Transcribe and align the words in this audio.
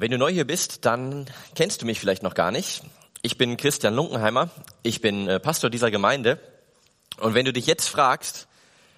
Wenn 0.00 0.12
du 0.12 0.16
neu 0.16 0.30
hier 0.30 0.46
bist, 0.46 0.84
dann 0.84 1.26
kennst 1.56 1.82
du 1.82 1.86
mich 1.86 1.98
vielleicht 1.98 2.22
noch 2.22 2.34
gar 2.34 2.52
nicht. 2.52 2.82
Ich 3.22 3.36
bin 3.36 3.56
Christian 3.56 3.96
Lunkenheimer. 3.96 4.48
Ich 4.84 5.00
bin 5.00 5.26
äh, 5.26 5.40
Pastor 5.40 5.70
dieser 5.70 5.90
Gemeinde. 5.90 6.38
Und 7.16 7.34
wenn 7.34 7.44
du 7.44 7.52
dich 7.52 7.66
jetzt 7.66 7.88
fragst, 7.88 8.46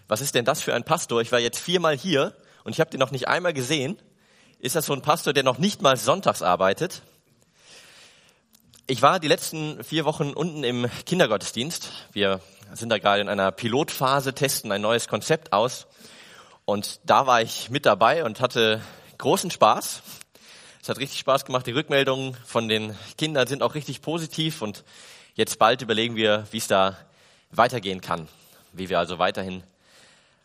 was 0.08 0.20
ist 0.20 0.34
denn 0.34 0.44
das 0.44 0.60
für 0.60 0.74
ein 0.74 0.84
Pastor? 0.84 1.22
Ich 1.22 1.32
war 1.32 1.38
jetzt 1.38 1.58
viermal 1.58 1.96
hier 1.96 2.36
und 2.64 2.72
ich 2.72 2.80
habe 2.80 2.90
den 2.90 3.00
noch 3.00 3.12
nicht 3.12 3.28
einmal 3.28 3.54
gesehen. 3.54 3.98
Ist 4.58 4.76
das 4.76 4.84
so 4.84 4.92
ein 4.92 5.00
Pastor, 5.00 5.32
der 5.32 5.42
noch 5.42 5.56
nicht 5.56 5.80
mal 5.80 5.96
sonntags 5.96 6.42
arbeitet? 6.42 7.00
Ich 8.86 9.00
war 9.00 9.20
die 9.20 9.28
letzten 9.28 9.82
vier 9.82 10.04
Wochen 10.04 10.34
unten 10.34 10.64
im 10.64 10.86
Kindergottesdienst. 11.06 11.92
Wir 12.12 12.40
sind 12.74 12.90
da 12.90 12.98
gerade 12.98 13.22
in 13.22 13.30
einer 13.30 13.52
Pilotphase, 13.52 14.34
testen 14.34 14.70
ein 14.70 14.82
neues 14.82 15.08
Konzept 15.08 15.54
aus. 15.54 15.86
Und 16.66 17.00
da 17.04 17.26
war 17.26 17.40
ich 17.40 17.70
mit 17.70 17.86
dabei 17.86 18.22
und 18.22 18.42
hatte 18.42 18.82
großen 19.16 19.50
Spaß. 19.50 20.02
Es 20.82 20.88
hat 20.88 20.98
richtig 20.98 21.18
Spaß 21.18 21.44
gemacht. 21.44 21.66
Die 21.66 21.72
Rückmeldungen 21.72 22.34
von 22.46 22.68
den 22.68 22.96
Kindern 23.18 23.46
sind 23.46 23.62
auch 23.62 23.74
richtig 23.74 24.00
positiv 24.00 24.62
und 24.62 24.82
jetzt 25.34 25.58
bald 25.58 25.82
überlegen 25.82 26.16
wir, 26.16 26.46
wie 26.52 26.56
es 26.56 26.68
da 26.68 26.96
weitergehen 27.50 28.00
kann. 28.00 28.28
Wie 28.72 28.88
wir 28.88 28.98
also 28.98 29.18
weiterhin 29.18 29.62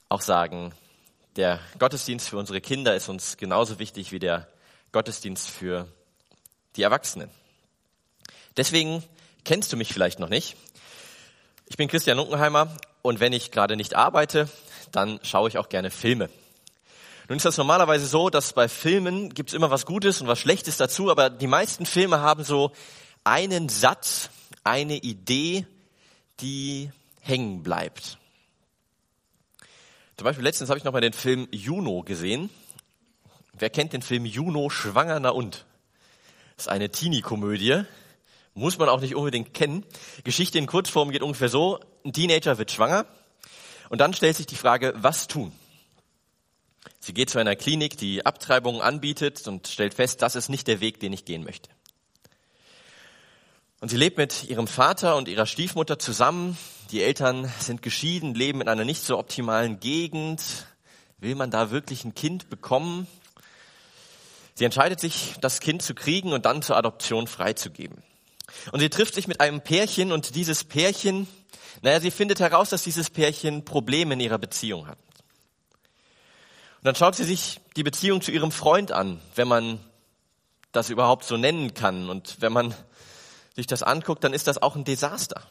auch 0.09 0.19
sagen, 0.19 0.73
der 1.37 1.59
Gottesdienst 1.79 2.27
für 2.27 2.37
unsere 2.37 2.59
Kinder 2.59 2.95
ist 2.95 3.07
uns 3.07 3.37
genauso 3.37 3.79
wichtig 3.79 4.11
wie 4.11 4.19
der 4.19 4.47
Gottesdienst 4.91 5.49
für 5.49 5.87
die 6.75 6.83
Erwachsenen. 6.83 7.29
Deswegen 8.57 9.03
kennst 9.45 9.71
du 9.71 9.77
mich 9.77 9.93
vielleicht 9.93 10.19
noch 10.19 10.29
nicht. 10.29 10.57
Ich 11.67 11.77
bin 11.77 11.87
Christian 11.87 12.19
Unkenheimer 12.19 12.75
und 13.01 13.21
wenn 13.21 13.31
ich 13.31 13.51
gerade 13.51 13.77
nicht 13.77 13.95
arbeite, 13.95 14.49
dann 14.91 15.19
schaue 15.23 15.47
ich 15.47 15.57
auch 15.57 15.69
gerne 15.69 15.91
Filme. 15.91 16.29
Nun 17.27 17.37
ist 17.37 17.45
das 17.45 17.57
normalerweise 17.57 18.05
so, 18.05 18.29
dass 18.29 18.53
bei 18.53 18.67
Filmen 18.67 19.33
gibt 19.33 19.49
es 19.49 19.55
immer 19.55 19.71
was 19.71 19.85
Gutes 19.85 20.21
und 20.21 20.27
was 20.27 20.39
Schlechtes 20.39 20.77
dazu, 20.77 21.09
aber 21.09 21.31
die 21.31 21.47
meisten 21.47 21.87
Filme 21.87 22.19
haben 22.19 22.43
so 22.43 22.71
einen 23.23 23.67
Satz, 23.69 24.29
eine 24.63 24.97
Idee, 24.97 25.65
die 26.39 26.91
hängen 27.21 27.63
bleibt. 27.63 28.19
Zum 30.17 30.25
Beispiel 30.25 30.43
letztens 30.43 30.69
habe 30.69 30.77
ich 30.77 30.83
noch 30.83 30.93
mal 30.93 31.01
den 31.01 31.13
Film 31.13 31.47
Juno 31.51 32.03
gesehen. 32.03 32.51
Wer 33.53 33.71
kennt 33.71 33.93
den 33.93 34.03
Film 34.03 34.25
Juno, 34.25 34.69
Schwanger 34.69 35.19
na 35.19 35.29
und? 35.29 35.65
Das 36.55 36.65
ist 36.65 36.71
eine 36.71 36.91
Teenie-Komödie. 36.91 37.83
Muss 38.53 38.77
man 38.77 38.87
auch 38.87 39.01
nicht 39.01 39.15
unbedingt 39.15 39.53
kennen. 39.53 39.83
Geschichte 40.23 40.59
in 40.59 40.67
Kurzform 40.67 41.09
geht 41.09 41.23
ungefähr 41.23 41.49
so. 41.49 41.79
Ein 42.05 42.13
Teenager 42.13 42.57
wird 42.57 42.71
schwanger. 42.71 43.05
Und 43.89 43.99
dann 43.99 44.13
stellt 44.13 44.37
sich 44.37 44.45
die 44.45 44.55
Frage, 44.55 44.93
was 44.95 45.27
tun? 45.27 45.51
Sie 47.05 47.13
geht 47.13 47.29
zu 47.29 47.37
einer 47.37 47.55
Klinik, 47.55 47.97
die 47.97 48.25
Abtreibungen 48.25 48.81
anbietet 48.81 49.47
und 49.47 49.67
stellt 49.67 49.93
fest, 49.93 50.23
das 50.23 50.35
ist 50.35 50.49
nicht 50.49 50.65
der 50.65 50.79
Weg, 50.79 50.99
den 50.99 51.13
ich 51.13 51.23
gehen 51.23 51.43
möchte. 51.43 51.69
Und 53.79 53.89
sie 53.89 53.97
lebt 53.97 54.17
mit 54.17 54.45
ihrem 54.45 54.65
Vater 54.65 55.15
und 55.15 55.27
ihrer 55.27 55.45
Stiefmutter 55.45 55.99
zusammen. 55.99 56.57
Die 56.89 57.03
Eltern 57.03 57.47
sind 57.59 57.83
geschieden, 57.83 58.33
leben 58.33 58.59
in 58.59 58.67
einer 58.67 58.85
nicht 58.85 59.03
so 59.03 59.19
optimalen 59.19 59.79
Gegend. 59.79 60.41
Will 61.19 61.35
man 61.35 61.51
da 61.51 61.69
wirklich 61.69 62.05
ein 62.05 62.15
Kind 62.15 62.49
bekommen? 62.49 63.05
Sie 64.55 64.65
entscheidet 64.65 64.99
sich, 64.99 65.35
das 65.41 65.59
Kind 65.59 65.83
zu 65.83 65.93
kriegen 65.93 66.33
und 66.33 66.47
dann 66.47 66.63
zur 66.63 66.75
Adoption 66.75 67.27
freizugeben. 67.27 68.01
Und 68.71 68.79
sie 68.79 68.89
trifft 68.89 69.13
sich 69.13 69.27
mit 69.27 69.41
einem 69.41 69.61
Pärchen 69.61 70.11
und 70.11 70.33
dieses 70.33 70.63
Pärchen, 70.63 71.27
naja, 71.83 71.99
sie 71.99 72.09
findet 72.09 72.39
heraus, 72.39 72.71
dass 72.71 72.81
dieses 72.81 73.11
Pärchen 73.11 73.63
Probleme 73.63 74.15
in 74.15 74.21
ihrer 74.21 74.39
Beziehung 74.39 74.87
hat. 74.87 74.97
Und 76.85 76.89
dann 76.89 76.95
schaut 76.97 77.15
sie 77.15 77.23
sich 77.23 77.61
die 77.75 77.81
Beziehung 77.81 78.21
zu 78.21 78.29
ihrem 78.29 78.51
Freund 78.51 78.91
an, 78.91 79.19
wenn 79.33 79.47
man 79.47 79.79
das 80.71 80.91
überhaupt 80.91 81.25
so 81.25 81.35
nennen 81.35 81.73
kann. 81.73 82.11
Und 82.11 82.39
wenn 82.41 82.53
man 82.53 82.75
sich 83.55 83.65
das 83.65 83.81
anguckt, 83.81 84.23
dann 84.23 84.33
ist 84.33 84.45
das 84.45 84.61
auch 84.61 84.75
ein 84.75 84.83
Desaster. 84.83 85.41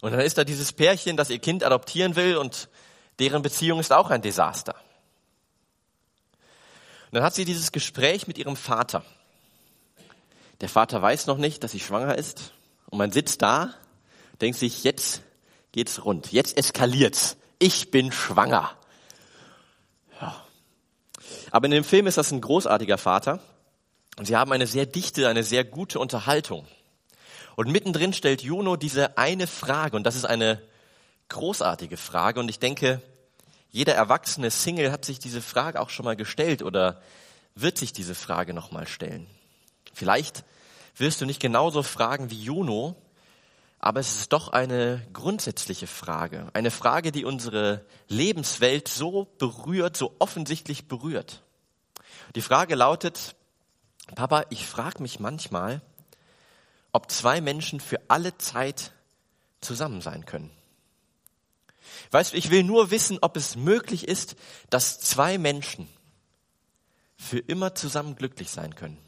Und 0.00 0.12
dann 0.12 0.20
ist 0.20 0.38
da 0.38 0.44
dieses 0.44 0.72
Pärchen, 0.72 1.18
das 1.18 1.28
ihr 1.28 1.38
Kind 1.38 1.64
adoptieren 1.64 2.16
will 2.16 2.38
und 2.38 2.70
deren 3.18 3.42
Beziehung 3.42 3.78
ist 3.78 3.92
auch 3.92 4.08
ein 4.08 4.22
Desaster. 4.22 4.74
Und 7.10 7.16
dann 7.16 7.22
hat 7.22 7.34
sie 7.34 7.44
dieses 7.44 7.70
Gespräch 7.70 8.26
mit 8.26 8.38
ihrem 8.38 8.56
Vater. 8.56 9.04
Der 10.62 10.70
Vater 10.70 11.02
weiß 11.02 11.26
noch 11.26 11.36
nicht, 11.36 11.62
dass 11.62 11.72
sie 11.72 11.80
schwanger 11.80 12.16
ist. 12.16 12.54
Und 12.86 12.96
man 12.96 13.12
sitzt 13.12 13.42
da, 13.42 13.74
denkt 14.40 14.58
sich, 14.58 14.82
jetzt 14.84 15.20
geht's 15.72 16.06
rund. 16.06 16.32
Jetzt 16.32 16.56
eskaliert's. 16.56 17.36
Ich 17.58 17.90
bin 17.90 18.12
schwanger. 18.12 18.77
Aber 21.50 21.66
in 21.66 21.72
dem 21.72 21.84
Film 21.84 22.06
ist 22.06 22.18
das 22.18 22.32
ein 22.32 22.40
großartiger 22.40 22.98
Vater. 22.98 23.40
Und 24.18 24.26
sie 24.26 24.36
haben 24.36 24.52
eine 24.52 24.66
sehr 24.66 24.86
dichte, 24.86 25.28
eine 25.28 25.44
sehr 25.44 25.64
gute 25.64 25.98
Unterhaltung. 25.98 26.66
Und 27.56 27.70
mittendrin 27.70 28.12
stellt 28.12 28.42
Juno 28.42 28.76
diese 28.76 29.18
eine 29.18 29.46
Frage. 29.46 29.96
Und 29.96 30.04
das 30.04 30.16
ist 30.16 30.24
eine 30.24 30.60
großartige 31.28 31.96
Frage. 31.96 32.40
Und 32.40 32.48
ich 32.48 32.58
denke, 32.58 33.00
jeder 33.70 33.94
erwachsene 33.94 34.50
Single 34.50 34.90
hat 34.90 35.04
sich 35.04 35.18
diese 35.18 35.42
Frage 35.42 35.80
auch 35.80 35.90
schon 35.90 36.04
mal 36.04 36.16
gestellt 36.16 36.62
oder 36.62 37.02
wird 37.54 37.78
sich 37.78 37.92
diese 37.92 38.14
Frage 38.14 38.54
nochmal 38.54 38.86
stellen. 38.86 39.26
Vielleicht 39.92 40.44
wirst 40.96 41.20
du 41.20 41.26
nicht 41.26 41.40
genauso 41.40 41.82
fragen 41.82 42.30
wie 42.30 42.42
Juno, 42.42 42.96
aber 43.78 44.00
es 44.00 44.16
ist 44.16 44.32
doch 44.32 44.48
eine 44.48 45.06
grundsätzliche 45.12 45.86
Frage. 45.86 46.48
Eine 46.52 46.70
Frage, 46.70 47.12
die 47.12 47.24
unsere 47.24 47.84
Lebenswelt 48.08 48.88
so 48.88 49.26
berührt, 49.38 49.96
so 49.96 50.16
offensichtlich 50.18 50.88
berührt. 50.88 51.42
Die 52.34 52.42
Frage 52.42 52.74
lautet, 52.74 53.36
Papa, 54.14 54.44
ich 54.50 54.66
frage 54.66 55.02
mich 55.02 55.20
manchmal, 55.20 55.80
ob 56.92 57.10
zwei 57.10 57.40
Menschen 57.40 57.80
für 57.80 58.00
alle 58.08 58.36
Zeit 58.38 58.92
zusammen 59.60 60.00
sein 60.00 60.26
können. 60.26 60.50
Weißt 62.10 62.32
du, 62.32 62.36
ich 62.36 62.50
will 62.50 62.64
nur 62.64 62.90
wissen, 62.90 63.18
ob 63.20 63.36
es 63.36 63.56
möglich 63.56 64.08
ist, 64.08 64.36
dass 64.70 65.00
zwei 65.00 65.38
Menschen 65.38 65.88
für 67.16 67.38
immer 67.38 67.74
zusammen 67.74 68.16
glücklich 68.16 68.50
sein 68.50 68.74
können. 68.74 68.98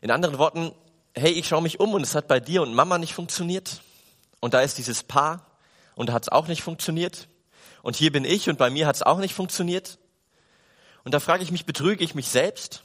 In 0.00 0.10
anderen 0.10 0.38
Worten, 0.38 0.72
hey, 1.14 1.32
ich 1.32 1.48
schaue 1.48 1.62
mich 1.62 1.80
um 1.80 1.94
und 1.94 2.02
es 2.02 2.14
hat 2.14 2.28
bei 2.28 2.40
dir 2.40 2.62
und 2.62 2.74
Mama 2.74 2.98
nicht 2.98 3.14
funktioniert. 3.14 3.82
Und 4.40 4.54
da 4.54 4.60
ist 4.60 4.78
dieses 4.78 5.02
Paar 5.02 5.46
und 5.94 6.08
da 6.08 6.12
hat 6.12 6.24
es 6.24 6.28
auch 6.28 6.48
nicht 6.48 6.62
funktioniert. 6.62 7.28
Und 7.82 7.96
hier 7.96 8.12
bin 8.12 8.24
ich 8.24 8.48
und 8.48 8.58
bei 8.58 8.70
mir 8.70 8.86
hat 8.86 8.96
es 8.96 9.02
auch 9.02 9.18
nicht 9.18 9.34
funktioniert. 9.34 9.98
Und 11.04 11.12
da 11.12 11.20
frage 11.20 11.42
ich 11.42 11.50
mich, 11.50 11.66
betrüge 11.66 12.04
ich 12.04 12.14
mich 12.14 12.28
selbst? 12.28 12.82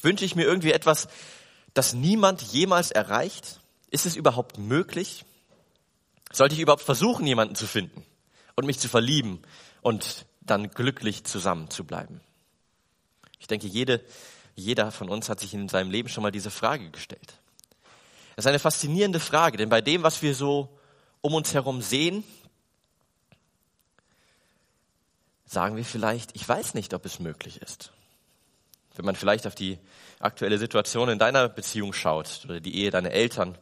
Wünsche 0.00 0.24
ich 0.24 0.34
mir 0.34 0.44
irgendwie 0.44 0.72
etwas, 0.72 1.08
das 1.74 1.94
niemand 1.94 2.42
jemals 2.42 2.90
erreicht? 2.90 3.60
Ist 3.90 4.06
es 4.06 4.16
überhaupt 4.16 4.58
möglich? 4.58 5.24
Sollte 6.32 6.54
ich 6.54 6.60
überhaupt 6.60 6.82
versuchen, 6.82 7.26
jemanden 7.26 7.54
zu 7.54 7.66
finden 7.66 8.04
und 8.56 8.66
mich 8.66 8.78
zu 8.78 8.88
verlieben 8.88 9.40
und 9.80 10.26
dann 10.40 10.70
glücklich 10.70 11.24
zusammen 11.24 11.70
zu 11.70 11.84
bleiben? 11.84 12.20
Ich 13.38 13.46
denke, 13.46 13.66
jede, 13.66 14.04
jeder 14.54 14.90
von 14.90 15.08
uns 15.08 15.28
hat 15.28 15.40
sich 15.40 15.54
in 15.54 15.68
seinem 15.68 15.90
Leben 15.90 16.08
schon 16.08 16.22
mal 16.22 16.32
diese 16.32 16.50
Frage 16.50 16.90
gestellt. 16.90 17.38
Das 18.36 18.44
ist 18.44 18.48
eine 18.48 18.58
faszinierende 18.58 19.18
Frage, 19.18 19.56
denn 19.56 19.70
bei 19.70 19.80
dem, 19.80 20.02
was 20.02 20.20
wir 20.20 20.34
so 20.34 20.68
um 21.22 21.32
uns 21.32 21.54
herum 21.54 21.80
sehen, 21.80 22.22
sagen 25.46 25.76
wir 25.76 25.84
vielleicht, 25.86 26.36
ich 26.36 26.46
weiß 26.46 26.74
nicht, 26.74 26.92
ob 26.92 27.06
es 27.06 27.18
möglich 27.18 27.62
ist. 27.62 27.92
Wenn 28.94 29.06
man 29.06 29.16
vielleicht 29.16 29.46
auf 29.46 29.54
die 29.54 29.78
aktuelle 30.20 30.58
Situation 30.58 31.08
in 31.08 31.18
deiner 31.18 31.48
Beziehung 31.48 31.94
schaut 31.94 32.42
oder 32.44 32.60
die 32.60 32.76
Ehe 32.76 32.90
deiner 32.90 33.10
Eltern, 33.10 33.56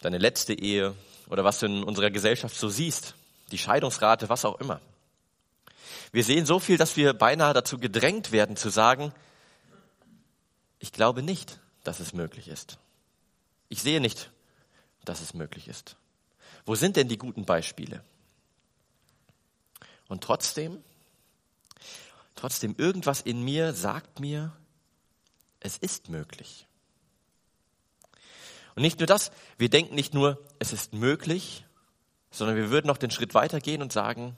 deine 0.00 0.18
letzte 0.18 0.54
Ehe 0.54 0.94
oder 1.28 1.44
was 1.44 1.58
du 1.60 1.66
in 1.66 1.84
unserer 1.84 2.10
Gesellschaft 2.10 2.56
so 2.56 2.70
siehst, 2.70 3.14
die 3.52 3.58
Scheidungsrate, 3.58 4.30
was 4.30 4.46
auch 4.46 4.58
immer. 4.58 4.80
Wir 6.12 6.24
sehen 6.24 6.46
so 6.46 6.60
viel, 6.60 6.78
dass 6.78 6.96
wir 6.96 7.12
beinahe 7.12 7.52
dazu 7.52 7.78
gedrängt 7.78 8.32
werden 8.32 8.56
zu 8.56 8.70
sagen, 8.70 9.12
ich 10.78 10.92
glaube 10.92 11.22
nicht, 11.22 11.58
dass 11.84 12.00
es 12.00 12.14
möglich 12.14 12.48
ist. 12.48 12.78
Ich 13.68 13.82
sehe 13.82 14.00
nicht, 14.00 14.30
dass 15.04 15.20
es 15.20 15.34
möglich 15.34 15.68
ist. 15.68 15.96
Wo 16.64 16.74
sind 16.74 16.96
denn 16.96 17.08
die 17.08 17.18
guten 17.18 17.44
Beispiele? 17.44 18.04
Und 20.08 20.22
trotzdem, 20.22 20.82
trotzdem 22.34 22.74
irgendwas 22.76 23.20
in 23.20 23.42
mir 23.42 23.72
sagt 23.72 24.20
mir, 24.20 24.52
es 25.60 25.78
ist 25.78 26.08
möglich. 26.08 26.66
Und 28.74 28.82
nicht 28.82 28.98
nur 28.98 29.06
das, 29.06 29.32
wir 29.58 29.70
denken 29.70 29.94
nicht 29.94 30.14
nur, 30.14 30.44
es 30.58 30.72
ist 30.72 30.92
möglich, 30.92 31.64
sondern 32.30 32.56
wir 32.56 32.70
würden 32.70 32.86
noch 32.86 32.98
den 32.98 33.10
Schritt 33.10 33.34
weitergehen 33.34 33.80
und 33.80 33.92
sagen, 33.92 34.36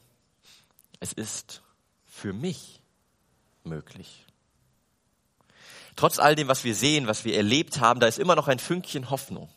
es 1.00 1.12
ist 1.12 1.62
für 2.06 2.32
mich 2.32 2.80
möglich. 3.64 4.27
Trotz 5.98 6.20
all 6.20 6.36
dem, 6.36 6.46
was 6.46 6.62
wir 6.62 6.76
sehen, 6.76 7.08
was 7.08 7.24
wir 7.24 7.34
erlebt 7.34 7.80
haben, 7.80 7.98
da 7.98 8.06
ist 8.06 8.20
immer 8.20 8.36
noch 8.36 8.46
ein 8.46 8.60
Fünkchen 8.60 9.10
Hoffnung, 9.10 9.48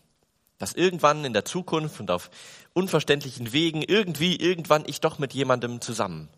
dass 0.58 0.74
irgendwann 0.74 1.24
in 1.24 1.34
der 1.34 1.46
Zukunft 1.46 2.00
und 2.00 2.10
auf 2.10 2.32
unverständlichen 2.74 3.54
Wegen 3.54 3.84
irgendwie, 3.84 4.38
irgendwann 4.38 4.84
ich 4.88 5.02
doch 5.02 5.20
mit 5.20 5.36
jemandem 5.36 5.82
zusammen 5.82 6.30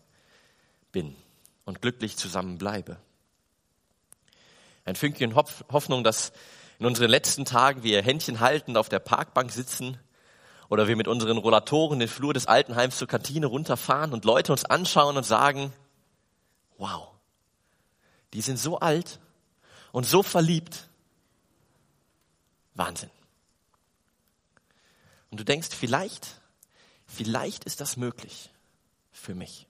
bin 0.92 1.16
und 1.64 1.80
glücklich 1.80 2.18
zusammen 2.18 2.58
bleibe. 2.58 2.98
Ein 4.84 4.94
Fünkchen 4.94 5.34
Hoffnung, 5.36 6.04
dass 6.04 6.34
in 6.78 6.84
unseren 6.84 7.08
letzten 7.08 7.46
Tagen 7.46 7.82
wir 7.82 8.02
Händchen 8.02 8.40
haltend 8.40 8.76
auf 8.76 8.90
der 8.90 8.98
Parkbank 8.98 9.52
sitzen 9.52 9.96
oder 10.68 10.86
wir 10.86 10.96
mit 10.96 11.08
unseren 11.08 11.38
Rollatoren 11.38 11.98
den 11.98 12.08
Flur 12.08 12.34
des 12.34 12.46
Altenheims 12.46 12.98
zur 12.98 13.08
Kantine 13.08 13.46
runterfahren 13.46 14.12
und 14.12 14.26
Leute 14.26 14.52
uns 14.52 14.66
anschauen 14.66 15.16
und 15.16 15.24
sagen, 15.24 15.72
wow, 16.76 17.08
die 18.34 18.42
sind 18.42 18.58
so 18.58 18.80
alt 18.80 19.18
und 19.94 20.02
so 20.02 20.24
verliebt. 20.24 20.88
Wahnsinn. 22.74 23.10
Und 25.30 25.38
du 25.38 25.44
denkst, 25.44 25.68
vielleicht, 25.70 26.40
vielleicht 27.06 27.62
ist 27.62 27.80
das 27.80 27.96
möglich 27.96 28.50
für 29.12 29.36
mich. 29.36 29.68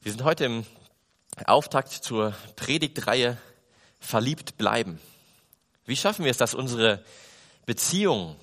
Wir 0.00 0.10
sind 0.10 0.24
heute 0.24 0.44
im 0.44 0.66
Auftakt 1.46 1.92
zur 1.92 2.34
Predigtreihe 2.56 3.38
Verliebt 4.00 4.58
bleiben. 4.58 5.00
Wie 5.84 5.96
schaffen 5.96 6.24
wir 6.24 6.32
es, 6.32 6.38
dass 6.38 6.54
unsere 6.54 7.04
Beziehungen 7.64 8.34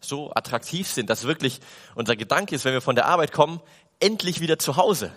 so 0.00 0.32
attraktiv 0.34 0.88
sind, 0.88 1.10
dass 1.10 1.24
wirklich 1.24 1.60
unser 1.94 2.16
Gedanke 2.16 2.54
ist, 2.54 2.64
wenn 2.64 2.72
wir 2.72 2.80
von 2.80 2.96
der 2.96 3.04
Arbeit 3.04 3.32
kommen, 3.32 3.60
endlich 4.00 4.40
wieder 4.40 4.58
zu 4.58 4.76
Hause? 4.76 5.12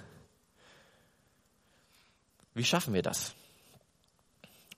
Wie 2.60 2.66
schaffen 2.66 2.94
wir 2.94 3.02
das? 3.02 3.36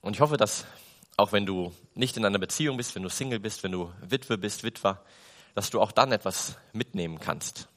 Und 0.01 0.13
ich 0.13 0.22
hoffe, 0.22 0.38
dass 0.38 0.66
auch 1.18 1.31
wenn 1.31 1.48
du 1.48 1.74
nicht 1.95 2.16
in 2.16 2.24
einer 2.24 2.38
Beziehung 2.38 2.78
bist, 2.78 2.94
wenn 2.94 3.01
du 3.01 3.10
Single 3.10 3.39
bist, 3.39 3.63
wenn 3.63 3.72
du 3.72 3.92
Witwe 4.04 4.38
bist, 4.38 4.63
Witwer, 4.63 5.04
dass 5.56 5.72
du 5.72 5.81
auch 5.81 5.92
dann 5.92 6.12
etwas 6.12 6.57
mitnehmen 6.74 7.19
kannst. 7.19 7.69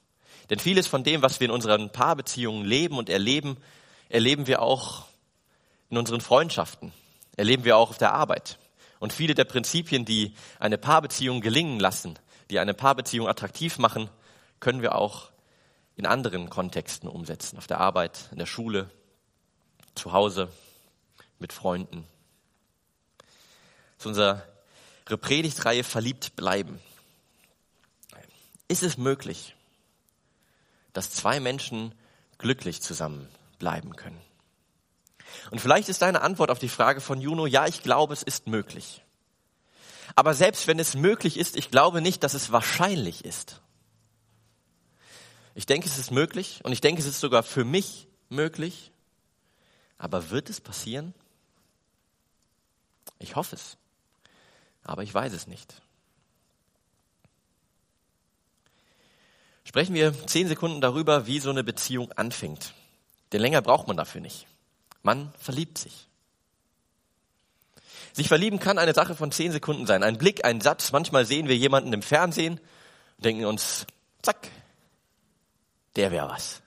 Denn 0.50 0.58
vieles 0.58 0.86
von 0.86 1.04
dem, 1.04 1.22
was 1.22 1.40
wir 1.40 1.46
in 1.46 1.50
unseren 1.50 1.88
Paarbeziehungen 1.88 2.66
leben 2.66 2.98
und 2.98 3.08
erleben, 3.08 3.56
erleben 4.10 4.46
wir 4.46 4.60
auch 4.60 5.06
in 5.88 5.96
unseren 5.96 6.20
Freundschaften, 6.20 6.92
erleben 7.38 7.64
wir 7.64 7.78
auch 7.78 7.88
auf 7.88 7.96
der 7.96 8.12
Arbeit. 8.12 8.58
Und 9.00 9.14
viele 9.14 9.34
der 9.34 9.44
Prinzipien, 9.44 10.04
die 10.04 10.34
eine 10.60 10.76
Paarbeziehung 10.76 11.40
gelingen 11.40 11.80
lassen, 11.80 12.18
die 12.50 12.58
eine 12.58 12.74
Paarbeziehung 12.74 13.26
attraktiv 13.26 13.78
machen, 13.78 14.10
können 14.60 14.82
wir 14.82 14.96
auch 14.96 15.30
in 15.96 16.04
anderen 16.04 16.50
Kontexten 16.50 17.08
umsetzen. 17.08 17.56
Auf 17.56 17.66
der 17.66 17.80
Arbeit, 17.80 18.28
in 18.32 18.38
der 18.38 18.44
Schule, 18.44 18.90
zu 19.94 20.12
Hause, 20.12 20.50
mit 21.38 21.52
Freunden. 21.52 22.06
Zu 23.98 24.08
unserer 24.08 24.42
Predigtreihe 25.04 25.84
Verliebt 25.84 26.36
bleiben. 26.36 26.80
Ist 28.68 28.82
es 28.82 28.96
möglich, 28.96 29.54
dass 30.92 31.10
zwei 31.10 31.40
Menschen 31.40 31.94
glücklich 32.38 32.80
zusammen 32.80 33.28
bleiben 33.58 33.96
können. 33.96 34.20
Und 35.50 35.60
vielleicht 35.60 35.88
ist 35.88 36.02
deine 36.02 36.22
Antwort 36.22 36.50
auf 36.50 36.58
die 36.58 36.68
Frage 36.68 37.00
von 37.00 37.20
Juno, 37.20 37.46
ja, 37.46 37.66
ich 37.66 37.82
glaube, 37.82 38.14
es 38.14 38.22
ist 38.22 38.46
möglich. 38.46 39.02
Aber 40.14 40.34
selbst 40.34 40.66
wenn 40.66 40.78
es 40.78 40.94
möglich 40.94 41.38
ist, 41.38 41.56
ich 41.56 41.70
glaube 41.70 42.00
nicht, 42.00 42.22
dass 42.22 42.34
es 42.34 42.52
wahrscheinlich 42.52 43.24
ist. 43.24 43.60
Ich 45.54 45.66
denke, 45.66 45.86
es 45.86 45.98
ist 45.98 46.10
möglich 46.10 46.60
und 46.64 46.72
ich 46.72 46.80
denke, 46.80 47.00
es 47.00 47.06
ist 47.06 47.20
sogar 47.20 47.42
für 47.42 47.64
mich 47.64 48.08
möglich. 48.28 48.92
Aber 50.04 50.28
wird 50.28 50.50
es 50.50 50.60
passieren? 50.60 51.14
Ich 53.18 53.36
hoffe 53.36 53.56
es. 53.56 53.78
Aber 54.82 55.02
ich 55.02 55.14
weiß 55.14 55.32
es 55.32 55.46
nicht. 55.46 55.80
Sprechen 59.64 59.94
wir 59.94 60.12
zehn 60.26 60.46
Sekunden 60.46 60.82
darüber, 60.82 61.26
wie 61.26 61.38
so 61.38 61.48
eine 61.48 61.64
Beziehung 61.64 62.12
anfängt. 62.12 62.74
Denn 63.32 63.40
länger 63.40 63.62
braucht 63.62 63.88
man 63.88 63.96
dafür 63.96 64.20
nicht. 64.20 64.46
Man 65.02 65.32
verliebt 65.38 65.78
sich. 65.78 66.06
Sich 68.12 68.28
verlieben 68.28 68.58
kann 68.58 68.76
eine 68.76 68.92
Sache 68.92 69.14
von 69.14 69.32
zehn 69.32 69.52
Sekunden 69.52 69.86
sein. 69.86 70.02
Ein 70.02 70.18
Blick, 70.18 70.44
ein 70.44 70.60
Satz. 70.60 70.92
Manchmal 70.92 71.24
sehen 71.24 71.48
wir 71.48 71.56
jemanden 71.56 71.94
im 71.94 72.02
Fernsehen 72.02 72.60
und 73.16 73.24
denken 73.24 73.46
uns, 73.46 73.86
zack, 74.20 74.50
der 75.96 76.10
wäre 76.10 76.28
was. 76.28 76.60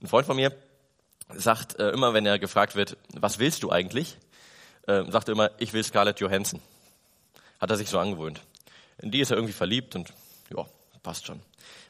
Ein 0.00 0.06
Freund 0.06 0.26
von 0.26 0.36
mir 0.36 0.52
sagt 1.34 1.78
äh, 1.78 1.90
immer, 1.90 2.14
wenn 2.14 2.24
er 2.24 2.38
gefragt 2.38 2.76
wird, 2.76 2.96
was 3.14 3.38
willst 3.38 3.62
du 3.62 3.70
eigentlich, 3.70 4.16
äh, 4.86 5.04
sagt 5.10 5.28
er 5.28 5.32
immer, 5.32 5.50
ich 5.58 5.72
will 5.72 5.82
Scarlett 5.82 6.20
Johansson. 6.20 6.60
Hat 7.60 7.70
er 7.70 7.76
sich 7.76 7.88
so 7.88 7.98
angewöhnt. 7.98 8.40
In 8.98 9.10
die 9.10 9.20
ist 9.20 9.30
er 9.30 9.36
irgendwie 9.36 9.52
verliebt 9.52 9.96
und 9.96 10.12
ja, 10.54 10.64
passt 11.02 11.26
schon. 11.26 11.40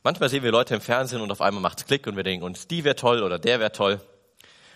Manchmal 0.03 0.29
sehen 0.29 0.43
wir 0.43 0.51
Leute 0.51 0.75
im 0.75 0.81
Fernsehen 0.81 1.21
und 1.21 1.31
auf 1.31 1.41
einmal 1.41 1.61
macht's 1.61 1.85
Klick 1.85 2.07
und 2.07 2.17
wir 2.17 2.23
denken 2.25 2.45
uns, 2.45 2.67
die 2.67 2.85
wäre 2.85 2.97
toll 2.97 3.23
oder 3.23 3.39
der 3.39 3.61
wäre 3.61 3.73
toll. 3.73 4.01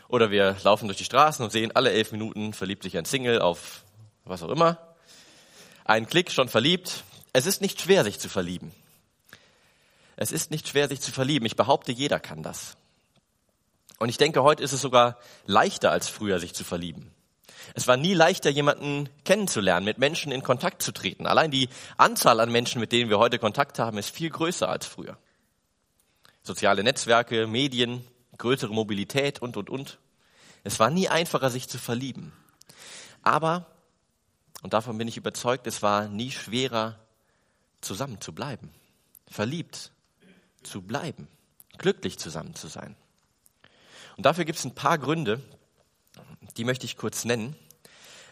Oder 0.08 0.30
wir 0.30 0.56
laufen 0.62 0.88
durch 0.88 0.98
die 0.98 1.04
Straßen 1.04 1.42
und 1.42 1.50
sehen, 1.50 1.72
alle 1.74 1.90
elf 1.90 2.12
Minuten 2.12 2.52
verliebt 2.52 2.82
sich 2.82 2.98
ein 2.98 3.06
Single 3.06 3.40
auf 3.40 3.82
was 4.24 4.42
auch 4.42 4.50
immer. 4.50 4.78
Ein 5.84 6.06
Klick, 6.06 6.30
schon 6.30 6.48
verliebt. 6.48 7.04
Es 7.32 7.46
ist 7.46 7.60
nicht 7.60 7.80
schwer, 7.80 8.04
sich 8.04 8.20
zu 8.20 8.28
verlieben. 8.28 8.72
Es 10.16 10.30
ist 10.30 10.50
nicht 10.50 10.68
schwer, 10.68 10.88
sich 10.88 11.00
zu 11.00 11.10
verlieben. 11.12 11.46
Ich 11.46 11.56
behaupte, 11.56 11.92
jeder 11.92 12.20
kann 12.20 12.42
das. 12.42 12.76
Und 14.02 14.08
ich 14.08 14.18
denke, 14.18 14.42
heute 14.42 14.64
ist 14.64 14.72
es 14.72 14.80
sogar 14.80 15.16
leichter 15.46 15.92
als 15.92 16.08
früher, 16.08 16.40
sich 16.40 16.54
zu 16.54 16.64
verlieben. 16.64 17.14
Es 17.74 17.86
war 17.86 17.96
nie 17.96 18.14
leichter, 18.14 18.50
jemanden 18.50 19.08
kennenzulernen, 19.24 19.84
mit 19.84 19.98
Menschen 19.98 20.32
in 20.32 20.42
Kontakt 20.42 20.82
zu 20.82 20.90
treten. 20.90 21.24
Allein 21.24 21.52
die 21.52 21.68
Anzahl 21.98 22.40
an 22.40 22.50
Menschen, 22.50 22.80
mit 22.80 22.90
denen 22.90 23.10
wir 23.10 23.20
heute 23.20 23.38
Kontakt 23.38 23.78
haben, 23.78 23.98
ist 23.98 24.10
viel 24.10 24.28
größer 24.28 24.68
als 24.68 24.86
früher. 24.86 25.18
Soziale 26.42 26.82
Netzwerke, 26.82 27.46
Medien, 27.46 28.04
größere 28.38 28.74
Mobilität 28.74 29.40
und, 29.40 29.56
und, 29.56 29.70
und. 29.70 30.00
Es 30.64 30.80
war 30.80 30.90
nie 30.90 31.08
einfacher, 31.08 31.48
sich 31.48 31.68
zu 31.68 31.78
verlieben. 31.78 32.32
Aber, 33.22 33.66
und 34.62 34.72
davon 34.72 34.98
bin 34.98 35.06
ich 35.06 35.16
überzeugt, 35.16 35.68
es 35.68 35.80
war 35.80 36.08
nie 36.08 36.32
schwerer, 36.32 36.98
zusammen 37.80 38.20
zu 38.20 38.32
bleiben. 38.32 38.74
Verliebt 39.30 39.92
zu 40.64 40.82
bleiben. 40.82 41.28
Glücklich 41.78 42.18
zusammen 42.18 42.56
zu 42.56 42.66
sein. 42.66 42.96
Und 44.22 44.26
dafür 44.26 44.44
gibt 44.44 44.60
es 44.60 44.64
ein 44.64 44.76
paar 44.76 44.98
Gründe, 44.98 45.40
die 46.56 46.62
möchte 46.62 46.86
ich 46.86 46.96
kurz 46.96 47.24
nennen. 47.24 47.56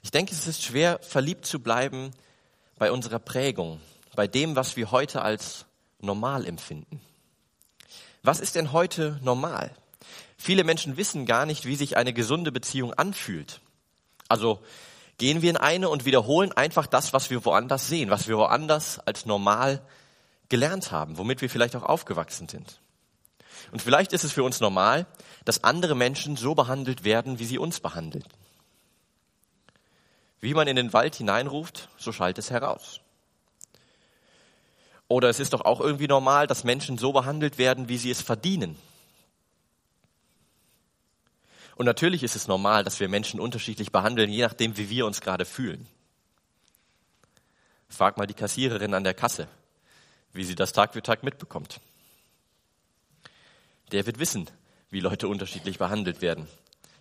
Ich 0.04 0.12
denke, 0.12 0.32
es 0.32 0.46
ist 0.46 0.62
schwer, 0.62 1.00
verliebt 1.02 1.44
zu 1.44 1.58
bleiben 1.58 2.12
bei 2.78 2.92
unserer 2.92 3.18
Prägung, 3.18 3.80
bei 4.14 4.28
dem, 4.28 4.54
was 4.54 4.76
wir 4.76 4.92
heute 4.92 5.22
als 5.22 5.66
normal 5.98 6.46
empfinden. 6.46 7.00
Was 8.22 8.38
ist 8.38 8.54
denn 8.54 8.70
heute 8.70 9.18
normal? 9.24 9.72
Viele 10.36 10.62
Menschen 10.62 10.96
wissen 10.96 11.26
gar 11.26 11.44
nicht, 11.44 11.66
wie 11.66 11.74
sich 11.74 11.96
eine 11.96 12.12
gesunde 12.12 12.52
Beziehung 12.52 12.94
anfühlt. 12.94 13.60
Also 14.28 14.62
gehen 15.18 15.42
wir 15.42 15.50
in 15.50 15.56
eine 15.56 15.88
und 15.88 16.04
wiederholen 16.04 16.52
einfach 16.52 16.86
das, 16.86 17.12
was 17.12 17.30
wir 17.30 17.44
woanders 17.44 17.88
sehen, 17.88 18.10
was 18.10 18.28
wir 18.28 18.36
woanders 18.38 19.00
als 19.00 19.26
normal 19.26 19.82
gelernt 20.48 20.92
haben, 20.92 21.18
womit 21.18 21.42
wir 21.42 21.50
vielleicht 21.50 21.74
auch 21.74 21.82
aufgewachsen 21.82 22.48
sind. 22.48 22.78
Und 23.72 23.82
vielleicht 23.82 24.12
ist 24.12 24.24
es 24.24 24.32
für 24.32 24.42
uns 24.42 24.60
normal, 24.60 25.06
dass 25.44 25.64
andere 25.64 25.94
Menschen 25.94 26.36
so 26.36 26.54
behandelt 26.54 27.04
werden, 27.04 27.38
wie 27.38 27.44
sie 27.44 27.58
uns 27.58 27.80
behandeln. 27.80 28.24
Wie 30.40 30.54
man 30.54 30.68
in 30.68 30.76
den 30.76 30.92
Wald 30.92 31.14
hineinruft, 31.14 31.88
so 31.98 32.12
schallt 32.12 32.38
es 32.38 32.50
heraus. 32.50 33.00
Oder 35.08 35.28
es 35.28 35.40
ist 35.40 35.52
doch 35.52 35.62
auch 35.62 35.80
irgendwie 35.80 36.06
normal, 36.06 36.46
dass 36.46 36.64
Menschen 36.64 36.96
so 36.96 37.12
behandelt 37.12 37.58
werden, 37.58 37.88
wie 37.88 37.98
sie 37.98 38.10
es 38.10 38.22
verdienen. 38.22 38.76
Und 41.76 41.86
natürlich 41.86 42.22
ist 42.22 42.36
es 42.36 42.46
normal, 42.46 42.84
dass 42.84 43.00
wir 43.00 43.08
Menschen 43.08 43.40
unterschiedlich 43.40 43.90
behandeln, 43.90 44.30
je 44.30 44.42
nachdem, 44.42 44.76
wie 44.76 44.90
wir 44.90 45.06
uns 45.06 45.20
gerade 45.20 45.44
fühlen. 45.44 45.86
Frag 47.88 48.18
mal 48.18 48.26
die 48.26 48.34
Kassiererin 48.34 48.94
an 48.94 49.04
der 49.04 49.14
Kasse, 49.14 49.48
wie 50.32 50.44
sie 50.44 50.54
das 50.54 50.72
Tag 50.72 50.92
für 50.92 51.02
Tag 51.02 51.22
mitbekommt 51.22 51.80
der 53.92 54.06
wird 54.06 54.18
wissen, 54.18 54.48
wie 54.90 55.00
Leute 55.00 55.28
unterschiedlich 55.28 55.78
behandelt 55.78 56.22
werden, 56.22 56.46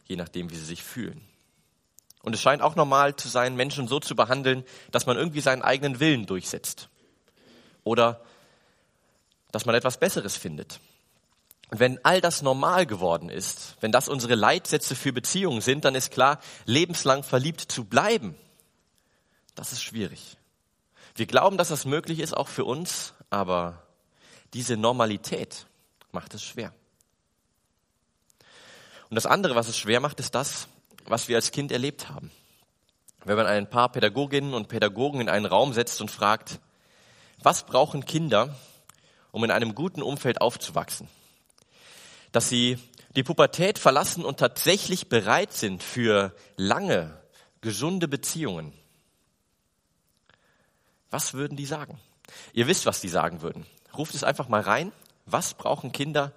je 0.05 0.15
nachdem, 0.15 0.49
wie 0.49 0.55
sie 0.55 0.65
sich 0.65 0.83
fühlen. 0.83 1.21
Und 2.21 2.33
es 2.33 2.41
scheint 2.41 2.61
auch 2.61 2.75
normal 2.75 3.15
zu 3.15 3.29
sein, 3.29 3.55
Menschen 3.55 3.87
so 3.87 3.99
zu 3.99 4.15
behandeln, 4.15 4.63
dass 4.91 5.05
man 5.05 5.17
irgendwie 5.17 5.41
seinen 5.41 5.61
eigenen 5.61 5.99
Willen 5.99 6.25
durchsetzt. 6.25 6.89
Oder 7.83 8.21
dass 9.51 9.65
man 9.65 9.73
etwas 9.73 9.99
Besseres 9.99 10.35
findet. 10.35 10.79
Und 11.71 11.79
wenn 11.79 12.03
all 12.03 12.19
das 12.19 12.41
normal 12.41 12.85
geworden 12.85 13.29
ist, 13.29 13.77
wenn 13.79 13.91
das 13.91 14.09
unsere 14.09 14.35
Leitsätze 14.35 14.95
für 14.95 15.13
Beziehungen 15.13 15.61
sind, 15.61 15.85
dann 15.85 15.95
ist 15.95 16.11
klar, 16.11 16.39
lebenslang 16.65 17.23
verliebt 17.23 17.61
zu 17.61 17.85
bleiben, 17.85 18.35
das 19.55 19.71
ist 19.71 19.83
schwierig. 19.83 20.37
Wir 21.15 21.25
glauben, 21.25 21.57
dass 21.57 21.69
das 21.69 21.85
möglich 21.85 22.19
ist, 22.19 22.35
auch 22.35 22.47
für 22.47 22.65
uns, 22.65 23.13
aber 23.29 23.83
diese 24.53 24.77
Normalität 24.77 25.67
macht 26.11 26.33
es 26.33 26.43
schwer. 26.43 26.73
Und 29.09 29.15
das 29.15 29.25
andere, 29.25 29.55
was 29.55 29.67
es 29.67 29.77
schwer 29.77 29.99
macht, 29.99 30.19
ist 30.19 30.35
das, 30.35 30.67
was 31.05 31.27
wir 31.27 31.35
als 31.35 31.51
Kind 31.51 31.71
erlebt 31.71 32.09
haben. 32.09 32.31
Wenn 33.25 33.35
man 33.35 33.47
ein 33.47 33.69
paar 33.69 33.91
Pädagoginnen 33.91 34.53
und 34.53 34.69
Pädagogen 34.69 35.21
in 35.21 35.29
einen 35.29 35.45
Raum 35.45 35.73
setzt 35.73 35.99
und 36.01 36.11
fragt, 36.11 36.59
was 37.41 37.65
brauchen 37.65 38.05
Kinder, 38.05 38.55
um 39.31 39.43
in 39.43 39.51
einem 39.51 39.75
guten 39.75 40.01
Umfeld 40.01 40.41
aufzuwachsen? 40.41 41.07
Dass 42.31 42.49
sie 42.49 42.77
die 43.15 43.23
Pubertät 43.23 43.79
verlassen 43.79 44.23
und 44.23 44.39
tatsächlich 44.39 45.09
bereit 45.09 45.51
sind 45.53 45.83
für 45.83 46.35
lange, 46.55 47.19
gesunde 47.61 48.07
Beziehungen, 48.07 48.73
was 51.09 51.33
würden 51.33 51.57
die 51.57 51.65
sagen? 51.65 51.99
Ihr 52.53 52.67
wisst, 52.67 52.85
was 52.85 53.01
die 53.01 53.09
sagen 53.09 53.41
würden. 53.41 53.65
Ruft 53.97 54.13
es 54.13 54.23
einfach 54.23 54.47
mal 54.47 54.61
rein. 54.61 54.91
Was 55.31 55.53
brauchen 55.53 55.91
Kinder, 55.91 56.33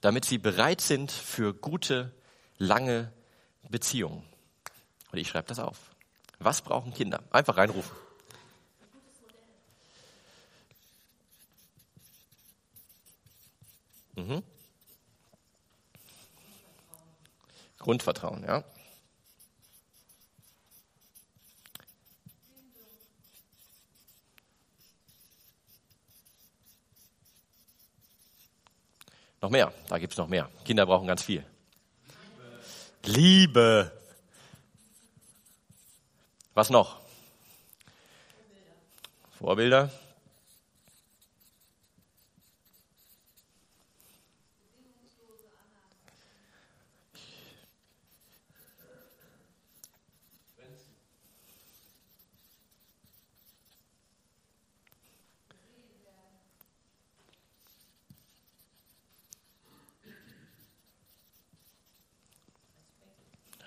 damit 0.00 0.24
sie 0.24 0.38
bereit 0.38 0.80
sind 0.80 1.10
für 1.10 1.52
gute, 1.52 2.12
lange 2.56 3.12
Beziehungen? 3.68 4.24
Und 5.10 5.18
ich 5.18 5.28
schreibe 5.28 5.48
das 5.48 5.58
auf. 5.58 5.76
Was 6.38 6.62
brauchen 6.62 6.94
Kinder? 6.94 7.20
Einfach 7.30 7.56
reinrufen. 7.56 7.96
Mhm. 14.14 14.42
Grundvertrauen, 17.78 18.44
ja. 18.44 18.64
Noch 29.40 29.50
mehr, 29.50 29.72
da 29.88 29.98
gibt's 29.98 30.16
noch 30.16 30.28
mehr. 30.28 30.50
Kinder 30.64 30.84
brauchen 30.86 31.06
ganz 31.06 31.22
viel. 31.22 31.44
Liebe. 33.04 33.18
Liebe. 33.18 33.92
Was 36.54 36.70
noch? 36.70 36.98
Vorbilder. 39.38 39.92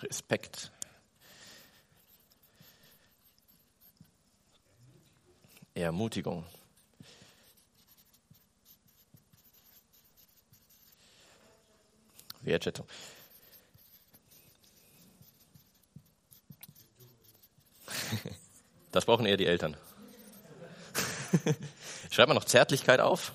Respekt. 0.04 0.72
Ermutigung. 5.74 6.46
Wertschätzung. 12.42 12.88
Das 18.92 19.06
brauchen 19.22 19.28
eher 19.28 19.38
die 19.38 19.46
Eltern. 19.46 19.78
Schreibt 22.12 22.28
man 22.28 22.36
noch 22.36 22.46
Zärtlichkeit 22.46 23.00
auf. 23.00 23.34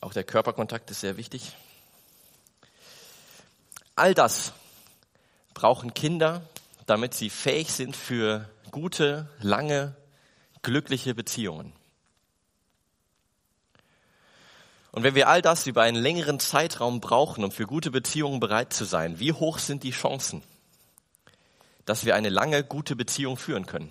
Auch 0.00 0.12
der 0.12 0.22
Körperkontakt 0.22 0.90
ist 0.90 1.00
sehr 1.00 1.16
wichtig. 1.16 1.52
All 3.96 4.14
das 4.14 4.52
brauchen 5.52 5.94
Kinder, 5.94 6.42
damit 6.86 7.14
sie 7.14 7.28
fähig 7.28 7.72
sind 7.72 7.96
für 7.96 8.48
gute, 8.70 9.28
lange, 9.40 9.96
glückliche 10.62 11.14
Beziehungen. 11.14 11.72
Und 14.92 15.02
wenn 15.02 15.16
wir 15.16 15.28
all 15.28 15.42
das 15.42 15.66
über 15.66 15.82
einen 15.82 16.00
längeren 16.00 16.38
Zeitraum 16.38 17.00
brauchen, 17.00 17.42
um 17.42 17.50
für 17.50 17.66
gute 17.66 17.90
Beziehungen 17.90 18.38
bereit 18.38 18.72
zu 18.72 18.84
sein, 18.84 19.18
wie 19.18 19.32
hoch 19.32 19.58
sind 19.58 19.82
die 19.82 19.90
Chancen, 19.90 20.42
dass 21.88 22.04
wir 22.04 22.14
eine 22.14 22.28
lange, 22.28 22.64
gute 22.64 22.96
Beziehung 22.96 23.38
führen 23.38 23.64
können? 23.64 23.90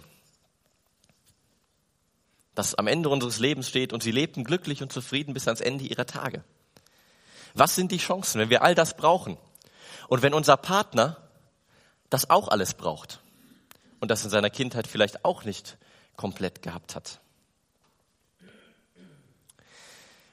Dass 2.54 2.76
am 2.76 2.88
Ende 2.88 3.10
unseres 3.10 3.40
Lebens 3.40 3.68
steht 3.68 3.92
und 3.92 4.04
sie 4.04 4.12
lebten 4.12 4.44
glücklich 4.44 4.84
und 4.84 4.94
zufrieden 4.94 5.34
bis 5.34 5.48
ans 5.48 5.62
Ende 5.62 5.86
ihrer 5.86 6.06
Tage. 6.06 6.44
Was 7.56 7.76
sind 7.76 7.92
die 7.92 7.98
Chancen, 7.98 8.40
wenn 8.40 8.52
wir 8.52 8.62
all 8.62 8.76
das 8.76 8.96
brauchen? 8.96 9.38
Und 10.10 10.22
wenn 10.22 10.36
unser 10.36 10.58
Partner 10.58 11.18
das 12.10 12.30
auch 12.30 12.48
alles 12.48 12.76
braucht 12.76 13.20
und 14.00 14.12
das 14.12 14.24
in 14.24 14.30
seiner 14.30 14.52
Kindheit 14.52 14.86
vielleicht 14.88 15.26
auch 15.26 15.44
nicht 15.44 15.78
komplett 16.16 16.62
gehabt 16.62 16.96
hat. 16.96 17.20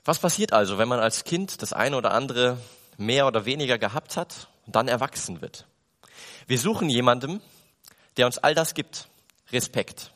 Was 0.04 0.18
passiert 0.18 0.52
also, 0.52 0.76
wenn 0.76 0.88
man 0.88 1.00
als 1.00 1.25
Kind 1.25 1.62
das 1.62 1.73
eine 1.73 1.97
oder 1.97 2.12
andere 2.12 2.59
mehr 2.99 3.26
oder 3.26 3.47
weniger 3.47 3.78
gehabt 3.78 4.18
hat 4.18 4.49
und 4.66 4.76
dann 4.76 4.87
erwachsen 4.87 5.40
wird? 5.40 5.66
Wir 6.47 6.59
suchen 6.59 6.90
jemandem, 6.90 7.40
der 8.16 8.26
uns 8.26 8.38
all 8.38 8.54
das 8.54 8.75
gibt. 8.75 9.09
Respekt, 9.52 10.12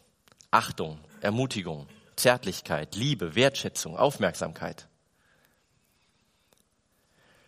Achtung, 0.51 0.99
Ermutigung, 1.21 1.87
Zärtlichkeit, 2.17 2.95
Liebe, 2.95 3.35
Wertschätzung, 3.35 3.97
Aufmerksamkeit. 3.97 4.89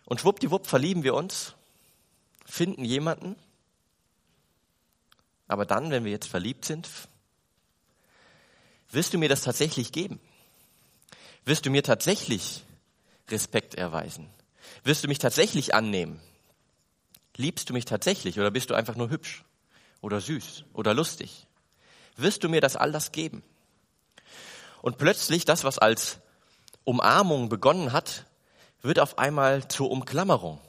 Und 0.05 0.21
schwuppdiwupp 0.21 0.67
verlieben 0.67 1.03
wir 1.03 1.13
uns 1.13 1.55
finden 2.45 2.83
jemanden, 2.83 3.35
aber 5.47 5.65
dann, 5.65 5.91
wenn 5.91 6.03
wir 6.03 6.11
jetzt 6.11 6.27
verliebt 6.27 6.65
sind, 6.65 6.89
wirst 8.89 9.13
du 9.13 9.17
mir 9.17 9.29
das 9.29 9.41
tatsächlich 9.41 9.91
geben? 9.91 10.19
Wirst 11.45 11.65
du 11.65 11.69
mir 11.69 11.83
tatsächlich 11.83 12.63
Respekt 13.29 13.75
erweisen? 13.75 14.29
Wirst 14.83 15.03
du 15.03 15.07
mich 15.07 15.17
tatsächlich 15.17 15.73
annehmen? 15.73 16.21
Liebst 17.37 17.69
du 17.69 17.73
mich 17.73 17.85
tatsächlich 17.85 18.39
oder 18.39 18.51
bist 18.51 18.69
du 18.69 18.75
einfach 18.75 18.95
nur 18.95 19.09
hübsch 19.09 19.43
oder 20.01 20.19
süß 20.19 20.65
oder 20.73 20.93
lustig? 20.93 21.47
Wirst 22.17 22.43
du 22.43 22.49
mir 22.49 22.61
das 22.61 22.75
all 22.75 22.91
das 22.91 23.11
geben? 23.11 23.43
Und 24.81 24.97
plötzlich 24.97 25.45
das, 25.45 25.63
was 25.63 25.77
als 25.77 26.19
Umarmung 26.83 27.49
begonnen 27.49 27.93
hat, 27.93 28.25
wird 28.81 28.99
auf 28.99 29.17
einmal 29.17 29.67
zur 29.67 29.91
Umklammerung. 29.91 30.59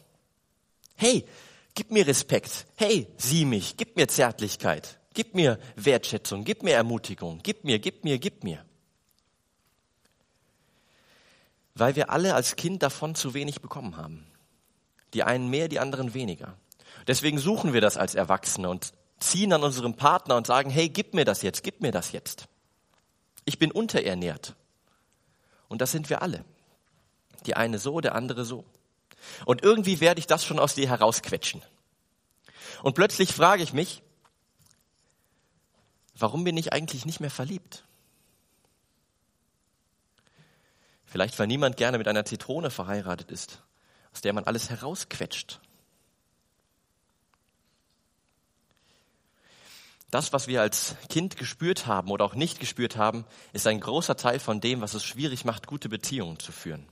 Hey, 0.95 1.27
Gib 1.75 1.91
mir 1.91 2.07
Respekt. 2.07 2.67
Hey, 2.77 3.07
sieh 3.17 3.45
mich. 3.45 3.77
Gib 3.77 3.97
mir 3.97 4.07
Zärtlichkeit. 4.07 4.99
Gib 5.15 5.35
mir 5.35 5.59
Wertschätzung. 5.77 6.45
Gib 6.45 6.63
mir 6.63 6.75
Ermutigung. 6.75 7.41
Gib 7.43 7.65
mir, 7.65 7.79
gib 7.79 8.05
mir, 8.05 8.19
gib 8.19 8.45
mir. 8.45 8.65
Weil 11.75 11.97
wir 11.97 12.11
alle 12.11 12.35
als 12.35 12.57
Kind 12.57 12.83
davon 12.83 13.15
zu 13.15 13.33
wenig 13.33 13.63
bekommen 13.63 13.97
haben. 13.97 14.27
Die 15.15 15.23
einen 15.23 15.49
mehr, 15.49 15.69
die 15.69 15.79
anderen 15.79 16.13
weniger. 16.13 16.57
Deswegen 17.07 17.39
suchen 17.39 17.73
wir 17.73 17.81
das 17.81 17.97
als 17.97 18.15
Erwachsene 18.15 18.69
und 18.69 18.93
ziehen 19.23 19.53
an 19.53 19.63
unserem 19.63 19.95
Partner 19.95 20.37
und 20.37 20.47
sagen, 20.47 20.71
hey, 20.71 20.89
gib 20.89 21.15
mir 21.15 21.25
das 21.25 21.43
jetzt, 21.43 21.63
gib 21.63 21.81
mir 21.81 21.93
das 21.93 22.13
jetzt. 22.13 22.49
Ich 23.45 23.59
bin 23.59 23.73
unterernährt. 23.73 24.55
Und 25.69 25.81
das 25.81 25.93
sind 25.93 26.11
wir 26.11 26.23
alle. 26.23 26.45
Die 27.47 27.57
eine 27.57 27.79
so, 27.79 28.01
der 28.01 28.15
andere 28.15 28.45
so. 28.45 28.65
Und 29.47 29.63
irgendwie 29.63 30.01
werde 30.01 30.19
ich 30.19 30.27
das 30.27 30.45
schon 30.45 30.59
aus 30.59 30.75
dir 30.75 30.89
herausquetschen. 30.89 31.63
Und 32.83 32.95
plötzlich 32.95 33.33
frage 33.33 33.63
ich 33.63 33.73
mich, 33.73 34.03
warum 36.15 36.45
bin 36.45 36.57
ich 36.57 36.73
eigentlich 36.73 37.07
nicht 37.07 37.21
mehr 37.21 37.31
verliebt? 37.31 37.85
Vielleicht, 41.07 41.39
weil 41.39 41.47
niemand 41.47 41.77
gerne 41.77 41.99
mit 41.99 42.09
einer 42.09 42.25
Zitrone 42.25 42.71
verheiratet 42.71 43.31
ist, 43.31 43.63
aus 44.13 44.23
der 44.23 44.33
man 44.33 44.45
alles 44.45 44.71
herausquetscht. 44.71 45.61
Das, 50.13 50.33
was 50.33 50.47
wir 50.47 50.61
als 50.61 50.95
Kind 51.09 51.37
gespürt 51.37 51.89
haben 51.89 52.13
oder 52.13 52.25
auch 52.25 52.37
nicht 52.37 52.61
gespürt 52.61 52.97
haben, 52.97 53.25
ist 53.53 53.67
ein 53.67 53.81
großer 53.81 54.17
Teil 54.17 54.39
von 54.39 54.61
dem, 54.61 54.81
was 54.81 54.95
es 54.95 55.05
schwierig 55.05 55.45
macht, 55.45 55.67
gute 55.67 55.89
Beziehungen 55.89 56.39
zu 56.39 56.53
führen 56.53 56.87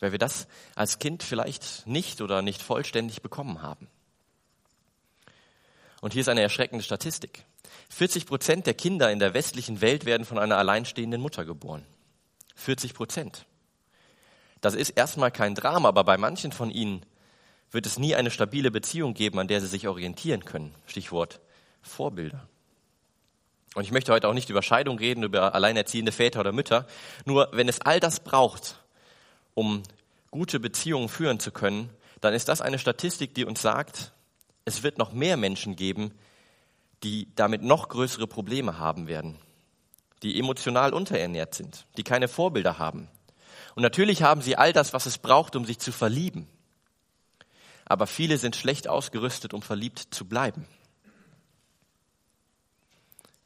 weil 0.00 0.12
wir 0.12 0.18
das 0.18 0.46
als 0.74 0.98
Kind 0.98 1.22
vielleicht 1.22 1.86
nicht 1.86 2.20
oder 2.20 2.42
nicht 2.42 2.62
vollständig 2.62 3.22
bekommen 3.22 3.62
haben. 3.62 3.88
Und 6.00 6.12
hier 6.12 6.20
ist 6.20 6.28
eine 6.28 6.42
erschreckende 6.42 6.84
Statistik. 6.84 7.44
40 7.88 8.26
Prozent 8.26 8.66
der 8.66 8.74
Kinder 8.74 9.10
in 9.10 9.18
der 9.18 9.34
westlichen 9.34 9.80
Welt 9.80 10.04
werden 10.04 10.26
von 10.26 10.38
einer 10.38 10.58
alleinstehenden 10.58 11.20
Mutter 11.20 11.44
geboren. 11.44 11.84
40 12.54 12.94
Prozent. 12.94 13.46
Das 14.60 14.74
ist 14.74 14.90
erstmal 14.90 15.30
kein 15.30 15.54
Drama, 15.54 15.88
aber 15.88 16.04
bei 16.04 16.18
manchen 16.18 16.52
von 16.52 16.70
ihnen 16.70 17.04
wird 17.76 17.86
es 17.86 17.98
nie 17.98 18.16
eine 18.16 18.30
stabile 18.30 18.70
Beziehung 18.70 19.12
geben, 19.12 19.38
an 19.38 19.48
der 19.48 19.60
sie 19.60 19.66
sich 19.66 19.86
orientieren 19.86 20.44
können. 20.44 20.74
Stichwort 20.86 21.40
Vorbilder. 21.82 22.48
Und 23.74 23.84
ich 23.84 23.92
möchte 23.92 24.12
heute 24.12 24.28
auch 24.28 24.32
nicht 24.32 24.48
über 24.48 24.62
Scheidung 24.62 24.98
reden, 24.98 25.22
über 25.22 25.54
alleinerziehende 25.54 26.10
Väter 26.10 26.40
oder 26.40 26.52
Mütter. 26.52 26.86
Nur 27.26 27.50
wenn 27.52 27.68
es 27.68 27.82
all 27.82 28.00
das 28.00 28.20
braucht, 28.20 28.82
um 29.52 29.82
gute 30.30 30.58
Beziehungen 30.58 31.10
führen 31.10 31.38
zu 31.38 31.52
können, 31.52 31.90
dann 32.22 32.32
ist 32.32 32.48
das 32.48 32.62
eine 32.62 32.78
Statistik, 32.78 33.34
die 33.34 33.44
uns 33.44 33.60
sagt, 33.60 34.12
es 34.64 34.82
wird 34.82 34.96
noch 34.96 35.12
mehr 35.12 35.36
Menschen 35.36 35.76
geben, 35.76 36.12
die 37.02 37.28
damit 37.36 37.62
noch 37.62 37.90
größere 37.90 38.26
Probleme 38.26 38.78
haben 38.78 39.06
werden, 39.06 39.36
die 40.22 40.38
emotional 40.38 40.94
unterernährt 40.94 41.54
sind, 41.54 41.86
die 41.98 42.04
keine 42.04 42.28
Vorbilder 42.28 42.78
haben. 42.78 43.08
Und 43.74 43.82
natürlich 43.82 44.22
haben 44.22 44.40
sie 44.40 44.56
all 44.56 44.72
das, 44.72 44.94
was 44.94 45.04
es 45.04 45.18
braucht, 45.18 45.54
um 45.54 45.66
sich 45.66 45.78
zu 45.78 45.92
verlieben. 45.92 46.48
Aber 47.86 48.06
viele 48.06 48.36
sind 48.36 48.56
schlecht 48.56 48.88
ausgerüstet, 48.88 49.54
um 49.54 49.62
verliebt 49.62 50.08
zu 50.10 50.26
bleiben. 50.26 50.66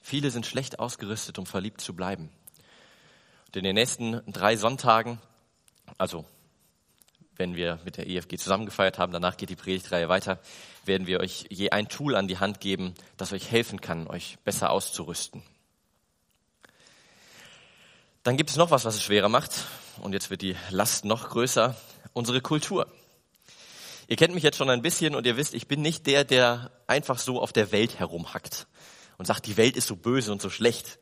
Viele 0.00 0.30
sind 0.30 0.46
schlecht 0.46 0.78
ausgerüstet, 0.80 1.38
um 1.38 1.46
verliebt 1.46 1.80
zu 1.80 1.94
bleiben. 1.94 2.30
Und 3.46 3.56
in 3.56 3.64
den 3.64 3.74
nächsten 3.74 4.20
drei 4.32 4.56
Sonntagen, 4.56 5.20
also 5.98 6.24
wenn 7.36 7.54
wir 7.54 7.78
mit 7.84 7.96
der 7.96 8.08
EFG 8.08 8.36
zusammengefeiert 8.36 8.98
haben, 8.98 9.12
danach 9.12 9.36
geht 9.36 9.50
die 9.50 9.56
Predigtreihe 9.56 10.08
weiter, 10.08 10.40
werden 10.84 11.06
wir 11.06 11.20
euch 11.20 11.46
je 11.50 11.70
ein 11.70 11.88
Tool 11.88 12.16
an 12.16 12.28
die 12.28 12.38
Hand 12.38 12.60
geben, 12.60 12.94
das 13.16 13.32
euch 13.32 13.50
helfen 13.50 13.80
kann, 13.80 14.06
euch 14.06 14.38
besser 14.44 14.70
auszurüsten. 14.70 15.42
Dann 18.22 18.36
gibt 18.36 18.50
es 18.50 18.56
noch 18.56 18.70
was, 18.70 18.84
was 18.84 18.96
es 18.96 19.02
schwerer 19.02 19.28
macht. 19.28 19.64
Und 20.00 20.12
jetzt 20.12 20.30
wird 20.30 20.42
die 20.42 20.56
Last 20.70 21.04
noch 21.04 21.30
größer. 21.30 21.74
Unsere 22.12 22.40
Kultur. 22.40 22.86
Ihr 24.10 24.16
kennt 24.16 24.34
mich 24.34 24.42
jetzt 24.42 24.56
schon 24.56 24.68
ein 24.70 24.82
bisschen 24.82 25.14
und 25.14 25.24
ihr 25.24 25.36
wisst, 25.36 25.54
ich 25.54 25.68
bin 25.68 25.82
nicht 25.82 26.04
der, 26.08 26.24
der 26.24 26.72
einfach 26.88 27.16
so 27.16 27.40
auf 27.40 27.52
der 27.52 27.70
Welt 27.70 28.00
herumhackt 28.00 28.66
und 29.18 29.24
sagt, 29.26 29.46
die 29.46 29.56
Welt 29.56 29.76
ist 29.76 29.86
so 29.86 29.94
böse 29.94 30.32
und 30.32 30.42
so 30.42 30.50
schlecht. 30.50 30.98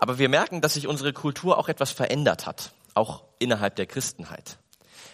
Aber 0.00 0.18
wir 0.18 0.28
merken, 0.28 0.60
dass 0.60 0.74
sich 0.74 0.88
unsere 0.88 1.12
Kultur 1.12 1.58
auch 1.58 1.68
etwas 1.68 1.92
verändert 1.92 2.46
hat, 2.46 2.72
auch 2.94 3.22
innerhalb 3.38 3.76
der 3.76 3.86
Christenheit. 3.86 4.58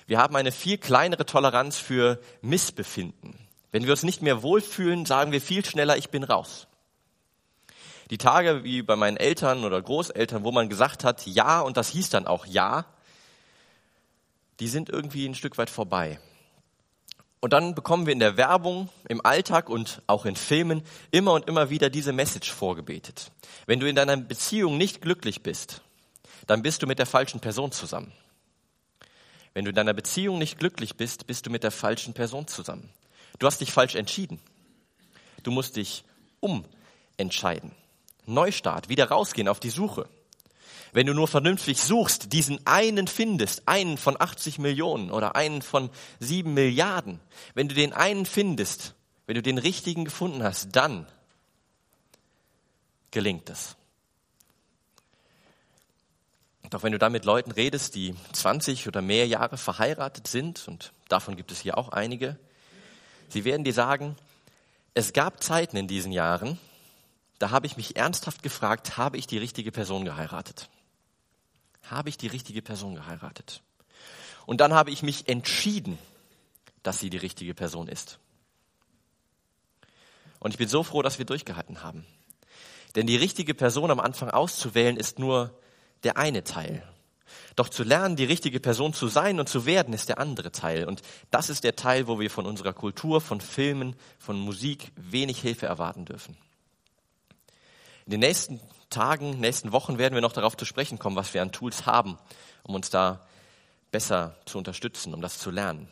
Wir 0.06 0.16
haben 0.16 0.34
eine 0.34 0.50
viel 0.50 0.78
kleinere 0.78 1.26
Toleranz 1.26 1.76
für 1.76 2.22
Missbefinden. 2.40 3.38
Wenn 3.70 3.84
wir 3.84 3.90
uns 3.90 4.02
nicht 4.02 4.22
mehr 4.22 4.42
wohlfühlen, 4.42 5.04
sagen 5.04 5.30
wir 5.30 5.42
viel 5.42 5.62
schneller, 5.62 5.98
ich 5.98 6.08
bin 6.08 6.24
raus. 6.24 6.68
Die 8.08 8.16
Tage 8.16 8.64
wie 8.64 8.80
bei 8.80 8.96
meinen 8.96 9.18
Eltern 9.18 9.62
oder 9.64 9.82
Großeltern, 9.82 10.42
wo 10.42 10.52
man 10.52 10.70
gesagt 10.70 11.04
hat, 11.04 11.26
ja, 11.26 11.60
und 11.60 11.76
das 11.76 11.90
hieß 11.90 12.08
dann 12.08 12.26
auch 12.26 12.46
ja, 12.46 12.86
die 14.58 14.68
sind 14.68 14.88
irgendwie 14.88 15.26
ein 15.26 15.34
Stück 15.34 15.58
weit 15.58 15.68
vorbei. 15.68 16.18
Und 17.40 17.52
dann 17.52 17.74
bekommen 17.74 18.06
wir 18.06 18.12
in 18.12 18.18
der 18.18 18.36
Werbung, 18.36 18.88
im 19.08 19.24
Alltag 19.24 19.68
und 19.68 20.02
auch 20.06 20.24
in 20.24 20.36
Filmen 20.36 20.82
immer 21.10 21.32
und 21.32 21.46
immer 21.46 21.70
wieder 21.70 21.90
diese 21.90 22.12
Message 22.12 22.50
vorgebetet. 22.50 23.30
Wenn 23.66 23.78
du 23.78 23.88
in 23.88 23.96
deiner 23.96 24.16
Beziehung 24.16 24.78
nicht 24.78 25.02
glücklich 25.02 25.42
bist, 25.42 25.82
dann 26.46 26.62
bist 26.62 26.82
du 26.82 26.86
mit 26.86 26.98
der 26.98 27.06
falschen 27.06 27.40
Person 27.40 27.72
zusammen. 27.72 28.12
Wenn 29.54 29.64
du 29.64 29.70
in 29.70 29.74
deiner 29.74 29.94
Beziehung 29.94 30.38
nicht 30.38 30.58
glücklich 30.58 30.96
bist, 30.96 31.26
bist 31.26 31.46
du 31.46 31.50
mit 31.50 31.62
der 31.62 31.70
falschen 31.70 32.14
Person 32.14 32.46
zusammen. 32.46 32.90
Du 33.38 33.46
hast 33.46 33.60
dich 33.60 33.72
falsch 33.72 33.94
entschieden. 33.94 34.40
Du 35.42 35.50
musst 35.50 35.76
dich 35.76 36.04
umentscheiden. 36.40 37.72
Neustart, 38.26 38.88
wieder 38.88 39.08
rausgehen 39.08 39.48
auf 39.48 39.60
die 39.60 39.70
Suche. 39.70 40.08
Wenn 40.96 41.06
du 41.06 41.12
nur 41.12 41.28
vernünftig 41.28 41.82
suchst, 41.82 42.32
diesen 42.32 42.66
einen 42.66 43.06
findest, 43.06 43.68
einen 43.68 43.98
von 43.98 44.18
80 44.18 44.58
Millionen 44.58 45.10
oder 45.10 45.36
einen 45.36 45.60
von 45.60 45.90
sieben 46.20 46.54
Milliarden, 46.54 47.20
wenn 47.52 47.68
du 47.68 47.74
den 47.74 47.92
einen 47.92 48.24
findest, 48.24 48.94
wenn 49.26 49.34
du 49.34 49.42
den 49.42 49.58
richtigen 49.58 50.06
gefunden 50.06 50.42
hast, 50.42 50.74
dann 50.74 51.06
gelingt 53.10 53.50
es. 53.50 53.76
Doch 56.70 56.82
wenn 56.82 56.92
du 56.92 56.98
dann 56.98 57.12
mit 57.12 57.26
Leuten 57.26 57.50
redest, 57.50 57.94
die 57.94 58.14
20 58.32 58.88
oder 58.88 59.02
mehr 59.02 59.26
Jahre 59.26 59.58
verheiratet 59.58 60.26
sind, 60.26 60.66
und 60.66 60.92
davon 61.08 61.36
gibt 61.36 61.52
es 61.52 61.60
hier 61.60 61.76
auch 61.76 61.90
einige, 61.90 62.38
sie 63.28 63.44
werden 63.44 63.64
dir 63.64 63.74
sagen, 63.74 64.16
es 64.94 65.12
gab 65.12 65.42
Zeiten 65.42 65.76
in 65.76 65.88
diesen 65.88 66.12
Jahren, 66.12 66.58
da 67.38 67.50
habe 67.50 67.66
ich 67.66 67.76
mich 67.76 67.96
ernsthaft 67.96 68.42
gefragt, 68.42 68.96
habe 68.96 69.18
ich 69.18 69.26
die 69.26 69.36
richtige 69.36 69.72
Person 69.72 70.06
geheiratet? 70.06 70.70
Habe 71.90 72.08
ich 72.08 72.16
die 72.16 72.26
richtige 72.26 72.62
Person 72.62 72.94
geheiratet? 72.94 73.62
Und 74.46 74.60
dann 74.60 74.74
habe 74.74 74.90
ich 74.90 75.02
mich 75.02 75.28
entschieden, 75.28 75.98
dass 76.82 76.98
sie 76.98 77.10
die 77.10 77.16
richtige 77.16 77.54
Person 77.54 77.88
ist. 77.88 78.18
Und 80.38 80.52
ich 80.52 80.58
bin 80.58 80.68
so 80.68 80.82
froh, 80.82 81.02
dass 81.02 81.18
wir 81.18 81.24
durchgehalten 81.24 81.82
haben. 81.82 82.06
Denn 82.94 83.06
die 83.06 83.16
richtige 83.16 83.54
Person 83.54 83.90
am 83.90 84.00
Anfang 84.00 84.30
auszuwählen 84.30 84.96
ist 84.96 85.18
nur 85.18 85.58
der 86.04 86.16
eine 86.16 86.44
Teil. 86.44 86.86
Doch 87.56 87.68
zu 87.68 87.82
lernen, 87.82 88.16
die 88.16 88.24
richtige 88.24 88.60
Person 88.60 88.92
zu 88.92 89.08
sein 89.08 89.40
und 89.40 89.48
zu 89.48 89.66
werden, 89.66 89.94
ist 89.94 90.08
der 90.08 90.18
andere 90.18 90.52
Teil. 90.52 90.84
Und 90.84 91.02
das 91.30 91.50
ist 91.50 91.64
der 91.64 91.74
Teil, 91.74 92.06
wo 92.06 92.20
wir 92.20 92.30
von 92.30 92.46
unserer 92.46 92.72
Kultur, 92.72 93.20
von 93.20 93.40
Filmen, 93.40 93.96
von 94.18 94.38
Musik 94.38 94.92
wenig 94.96 95.40
Hilfe 95.40 95.66
erwarten 95.66 96.04
dürfen. 96.04 96.36
In 98.04 98.12
den 98.12 98.20
nächsten 98.20 98.60
Tagen, 98.90 99.40
nächsten 99.40 99.72
Wochen 99.72 99.98
werden 99.98 100.14
wir 100.14 100.22
noch 100.22 100.32
darauf 100.32 100.56
zu 100.56 100.64
sprechen 100.64 100.98
kommen, 100.98 101.16
was 101.16 101.34
wir 101.34 101.42
an 101.42 101.52
Tools 101.52 101.86
haben, 101.86 102.18
um 102.62 102.74
uns 102.74 102.90
da 102.90 103.26
besser 103.90 104.36
zu 104.44 104.58
unterstützen, 104.58 105.14
um 105.14 105.20
das 105.20 105.38
zu 105.38 105.50
lernen. 105.50 105.88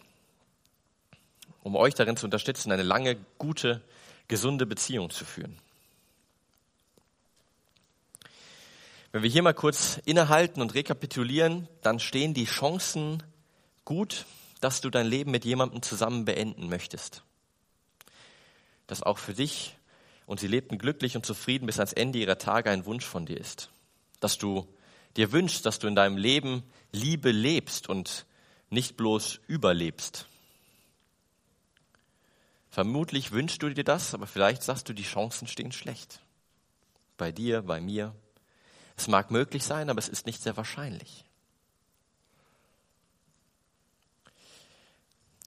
Um 1.62 1.76
euch 1.76 1.94
darin 1.94 2.16
zu 2.16 2.26
unterstützen, 2.26 2.72
eine 2.72 2.82
lange, 2.82 3.16
gute, 3.38 3.82
gesunde 4.28 4.66
Beziehung 4.66 5.10
zu 5.10 5.24
führen. 5.24 5.58
Wenn 9.12 9.22
wir 9.22 9.30
hier 9.30 9.42
mal 9.42 9.54
kurz 9.54 10.00
innehalten 10.04 10.60
und 10.60 10.74
rekapitulieren, 10.74 11.68
dann 11.82 12.00
stehen 12.00 12.34
die 12.34 12.46
Chancen 12.46 13.22
gut, 13.84 14.26
dass 14.60 14.80
du 14.80 14.90
dein 14.90 15.06
Leben 15.06 15.30
mit 15.30 15.44
jemandem 15.44 15.82
zusammen 15.82 16.24
beenden 16.24 16.68
möchtest. 16.68 17.22
Dass 18.86 19.02
auch 19.02 19.18
für 19.18 19.34
dich 19.34 19.76
und 20.26 20.40
sie 20.40 20.46
lebten 20.46 20.78
glücklich 20.78 21.16
und 21.16 21.26
zufrieden 21.26 21.66
bis 21.66 21.78
ans 21.78 21.92
Ende 21.92 22.18
ihrer 22.18 22.38
Tage 22.38 22.70
ein 22.70 22.86
Wunsch 22.86 23.04
von 23.04 23.26
dir 23.26 23.38
ist. 23.38 23.70
Dass 24.20 24.38
du 24.38 24.66
dir 25.16 25.32
wünschst, 25.32 25.64
dass 25.66 25.78
du 25.78 25.86
in 25.86 25.94
deinem 25.94 26.16
Leben 26.16 26.62
Liebe 26.92 27.30
lebst 27.30 27.88
und 27.88 28.26
nicht 28.70 28.96
bloß 28.96 29.40
überlebst. 29.46 30.26
Vermutlich 32.70 33.30
wünschst 33.30 33.62
du 33.62 33.68
dir 33.68 33.84
das, 33.84 34.14
aber 34.14 34.26
vielleicht 34.26 34.62
sagst 34.62 34.88
du, 34.88 34.92
die 34.92 35.04
Chancen 35.04 35.46
stehen 35.46 35.70
schlecht. 35.70 36.20
Bei 37.16 37.30
dir, 37.30 37.62
bei 37.62 37.80
mir, 37.80 38.14
es 38.96 39.06
mag 39.06 39.30
möglich 39.30 39.62
sein, 39.62 39.90
aber 39.90 39.98
es 39.98 40.08
ist 40.08 40.26
nicht 40.26 40.42
sehr 40.42 40.56
wahrscheinlich. 40.56 41.24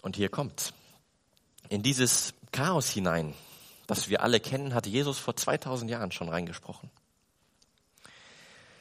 Und 0.01 0.15
hier 0.15 0.29
kommt's. 0.29 0.73
In 1.67 1.83
dieses 1.83 2.33
Chaos 2.53 2.89
hinein, 2.89 3.33
das 3.88 4.10
wir 4.10 4.21
alle 4.21 4.39
kennen, 4.39 4.73
hat 4.73 4.86
Jesus 4.86 5.17
vor 5.17 5.36
2000 5.36 5.89
Jahren 5.89 6.12
schon 6.12 6.30
reingesprochen. 6.30 6.91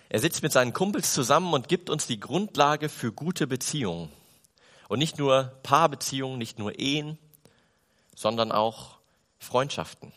Er 0.09 0.21
sitzt 0.21 0.43
mit 0.43 0.53
seinen 0.53 0.73
Kumpels 0.73 1.15
zusammen 1.15 1.53
und 1.53 1.69
gibt 1.69 1.91
uns 1.91 2.07
die 2.07 2.21
Grundlage 2.21 2.89
für 2.89 3.13
gute 3.13 3.47
Beziehungen. 3.47 4.11
Und 4.89 4.99
nicht 4.99 5.19
nur 5.19 5.53
Paarbeziehungen, 5.63 6.39
nicht 6.39 6.59
nur 6.59 6.79
Ehen, 6.79 7.19
sondern 8.15 8.53
auch 8.53 8.99
Freundschaften. 9.39 10.13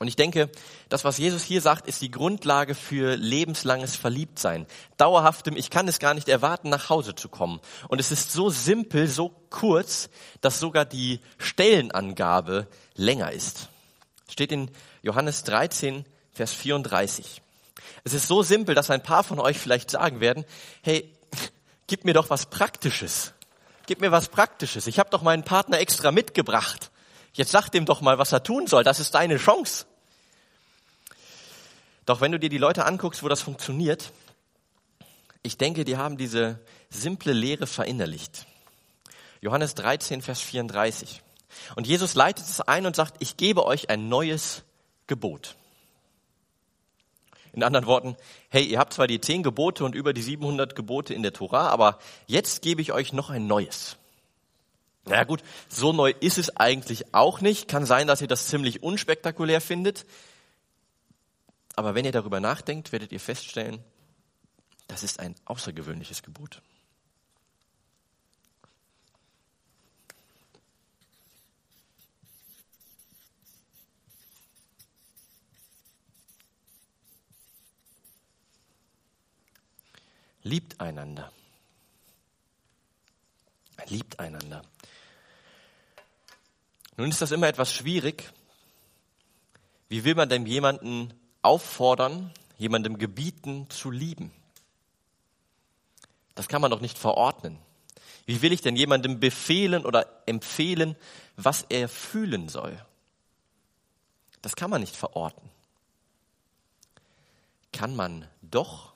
Und 0.00 0.06
ich 0.06 0.14
denke, 0.14 0.48
das, 0.88 1.04
was 1.04 1.18
Jesus 1.18 1.42
hier 1.42 1.60
sagt, 1.60 1.88
ist 1.88 2.02
die 2.02 2.10
Grundlage 2.10 2.76
für 2.76 3.16
lebenslanges 3.16 3.96
Verliebtsein. 3.96 4.66
Dauerhaftem, 4.96 5.56
ich 5.56 5.70
kann 5.70 5.88
es 5.88 5.98
gar 5.98 6.14
nicht 6.14 6.28
erwarten, 6.28 6.68
nach 6.68 6.88
Hause 6.88 7.16
zu 7.16 7.28
kommen. 7.28 7.60
Und 7.88 7.98
es 7.98 8.12
ist 8.12 8.30
so 8.30 8.48
simpel, 8.48 9.08
so 9.08 9.34
kurz, 9.50 10.08
dass 10.40 10.60
sogar 10.60 10.84
die 10.84 11.20
Stellenangabe 11.38 12.68
länger 12.98 13.32
ist. 13.32 13.68
Steht 14.28 14.52
in 14.52 14.70
Johannes 15.02 15.44
13, 15.44 16.04
Vers 16.32 16.52
34. 16.52 17.40
Es 18.04 18.12
ist 18.12 18.28
so 18.28 18.42
simpel, 18.42 18.74
dass 18.74 18.90
ein 18.90 19.02
paar 19.02 19.24
von 19.24 19.40
euch 19.40 19.58
vielleicht 19.58 19.90
sagen 19.90 20.20
werden, 20.20 20.44
hey, 20.82 21.10
gib 21.86 22.04
mir 22.04 22.12
doch 22.12 22.28
was 22.28 22.46
Praktisches. 22.46 23.32
Gib 23.86 24.00
mir 24.00 24.12
was 24.12 24.28
Praktisches. 24.28 24.86
Ich 24.86 24.98
habe 24.98 25.10
doch 25.10 25.22
meinen 25.22 25.44
Partner 25.44 25.78
extra 25.78 26.12
mitgebracht. 26.12 26.90
Jetzt 27.32 27.52
sag 27.52 27.70
dem 27.70 27.86
doch 27.86 28.00
mal, 28.00 28.18
was 28.18 28.32
er 28.32 28.42
tun 28.42 28.66
soll. 28.66 28.84
Das 28.84 29.00
ist 29.00 29.14
deine 29.14 29.38
Chance. 29.38 29.86
Doch 32.04 32.20
wenn 32.20 32.32
du 32.32 32.38
dir 32.38 32.50
die 32.50 32.58
Leute 32.58 32.84
anguckst, 32.84 33.22
wo 33.22 33.28
das 33.28 33.42
funktioniert, 33.42 34.12
ich 35.42 35.56
denke, 35.56 35.84
die 35.84 35.96
haben 35.96 36.16
diese 36.16 36.58
simple 36.90 37.32
Lehre 37.32 37.66
verinnerlicht. 37.66 38.46
Johannes 39.40 39.74
13, 39.74 40.20
Vers 40.20 40.40
34. 40.40 41.22
Und 41.76 41.86
Jesus 41.86 42.14
leitet 42.14 42.44
es 42.46 42.60
ein 42.60 42.86
und 42.86 42.96
sagt, 42.96 43.16
ich 43.20 43.36
gebe 43.36 43.64
euch 43.64 43.90
ein 43.90 44.08
neues 44.08 44.62
Gebot. 45.06 45.56
In 47.52 47.62
anderen 47.62 47.86
Worten, 47.86 48.16
hey, 48.50 48.64
ihr 48.64 48.78
habt 48.78 48.92
zwar 48.92 49.06
die 49.06 49.20
zehn 49.20 49.42
Gebote 49.42 49.84
und 49.84 49.94
über 49.94 50.12
die 50.12 50.22
700 50.22 50.76
Gebote 50.76 51.14
in 51.14 51.22
der 51.22 51.32
Tora, 51.32 51.68
aber 51.68 51.98
jetzt 52.26 52.62
gebe 52.62 52.82
ich 52.82 52.92
euch 52.92 53.12
noch 53.12 53.30
ein 53.30 53.46
neues. 53.46 53.96
Na 55.06 55.16
ja, 55.16 55.24
gut, 55.24 55.42
so 55.68 55.92
neu 55.92 56.12
ist 56.20 56.38
es 56.38 56.54
eigentlich 56.56 57.14
auch 57.14 57.40
nicht. 57.40 57.66
Kann 57.66 57.86
sein, 57.86 58.06
dass 58.06 58.20
ihr 58.20 58.28
das 58.28 58.48
ziemlich 58.48 58.82
unspektakulär 58.82 59.60
findet. 59.60 60.04
Aber 61.76 61.94
wenn 61.94 62.04
ihr 62.04 62.12
darüber 62.12 62.40
nachdenkt, 62.40 62.92
werdet 62.92 63.12
ihr 63.12 63.20
feststellen, 63.20 63.78
das 64.86 65.02
ist 65.02 65.20
ein 65.20 65.34
außergewöhnliches 65.46 66.22
Gebot. 66.22 66.60
Liebt 80.48 80.80
einander, 80.80 81.30
Liebt 83.88 84.18
einander. 84.18 84.62
Nun 86.96 87.10
ist 87.10 87.20
das 87.20 87.32
immer 87.32 87.48
etwas 87.48 87.70
schwierig. 87.70 88.32
Wie 89.90 90.04
will 90.04 90.14
man 90.14 90.30
denn 90.30 90.46
jemanden 90.46 91.12
auffordern, 91.42 92.32
jemandem 92.56 92.96
gebieten 92.96 93.68
zu 93.68 93.90
lieben? 93.90 94.32
Das 96.34 96.48
kann 96.48 96.62
man 96.62 96.70
doch 96.70 96.80
nicht 96.80 96.96
verordnen. 96.96 97.58
Wie 98.24 98.40
will 98.40 98.52
ich 98.52 98.62
denn 98.62 98.74
jemandem 98.74 99.20
befehlen 99.20 99.84
oder 99.84 100.22
empfehlen, 100.24 100.96
was 101.36 101.66
er 101.68 101.90
fühlen 101.90 102.48
soll? 102.48 102.82
Das 104.40 104.56
kann 104.56 104.70
man 104.70 104.80
nicht 104.80 104.96
verorten. 104.96 105.50
Kann 107.70 107.94
man 107.94 108.26
doch, 108.40 108.94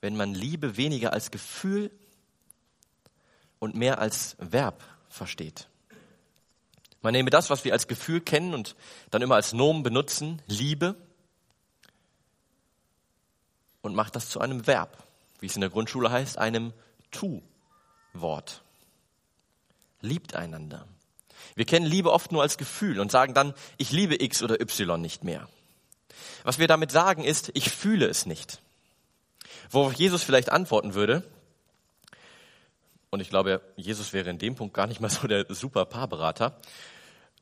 wenn 0.00 0.16
man 0.16 0.34
Liebe 0.34 0.76
weniger 0.76 1.12
als 1.12 1.30
Gefühl 1.30 1.90
und 3.58 3.74
mehr 3.74 3.98
als 3.98 4.36
Verb 4.38 4.82
versteht. 5.08 5.68
Man 7.00 7.12
nehme 7.12 7.30
das, 7.30 7.50
was 7.50 7.64
wir 7.64 7.72
als 7.72 7.88
Gefühl 7.88 8.20
kennen 8.20 8.54
und 8.54 8.76
dann 9.10 9.22
immer 9.22 9.36
als 9.36 9.52
Nomen 9.52 9.82
benutzen, 9.82 10.42
Liebe, 10.46 10.96
und 13.80 13.94
macht 13.94 14.16
das 14.16 14.28
zu 14.28 14.40
einem 14.40 14.66
Verb, 14.66 15.04
wie 15.40 15.46
es 15.46 15.54
in 15.54 15.60
der 15.60 15.70
Grundschule 15.70 16.10
heißt, 16.10 16.38
einem 16.38 16.72
Tu-Wort. 17.10 18.62
Liebt 20.00 20.34
einander. 20.34 20.86
Wir 21.54 21.64
kennen 21.64 21.86
Liebe 21.86 22.12
oft 22.12 22.32
nur 22.32 22.42
als 22.42 22.58
Gefühl 22.58 23.00
und 23.00 23.10
sagen 23.10 23.34
dann, 23.34 23.54
ich 23.78 23.90
liebe 23.90 24.22
X 24.22 24.42
oder 24.42 24.60
Y 24.60 25.00
nicht 25.00 25.24
mehr. 25.24 25.48
Was 26.42 26.58
wir 26.58 26.66
damit 26.66 26.90
sagen 26.90 27.24
ist, 27.24 27.50
ich 27.54 27.70
fühle 27.70 28.06
es 28.06 28.26
nicht. 28.26 28.60
Worauf 29.70 29.92
Jesus 29.94 30.22
vielleicht 30.22 30.50
antworten 30.50 30.94
würde, 30.94 31.22
und 33.10 33.20
ich 33.20 33.30
glaube, 33.30 33.62
Jesus 33.76 34.12
wäre 34.12 34.28
in 34.30 34.38
dem 34.38 34.54
Punkt 34.54 34.74
gar 34.74 34.86
nicht 34.86 35.00
mal 35.00 35.08
so 35.08 35.26
der 35.26 35.46
super 35.54 35.84
Paarberater. 35.86 36.58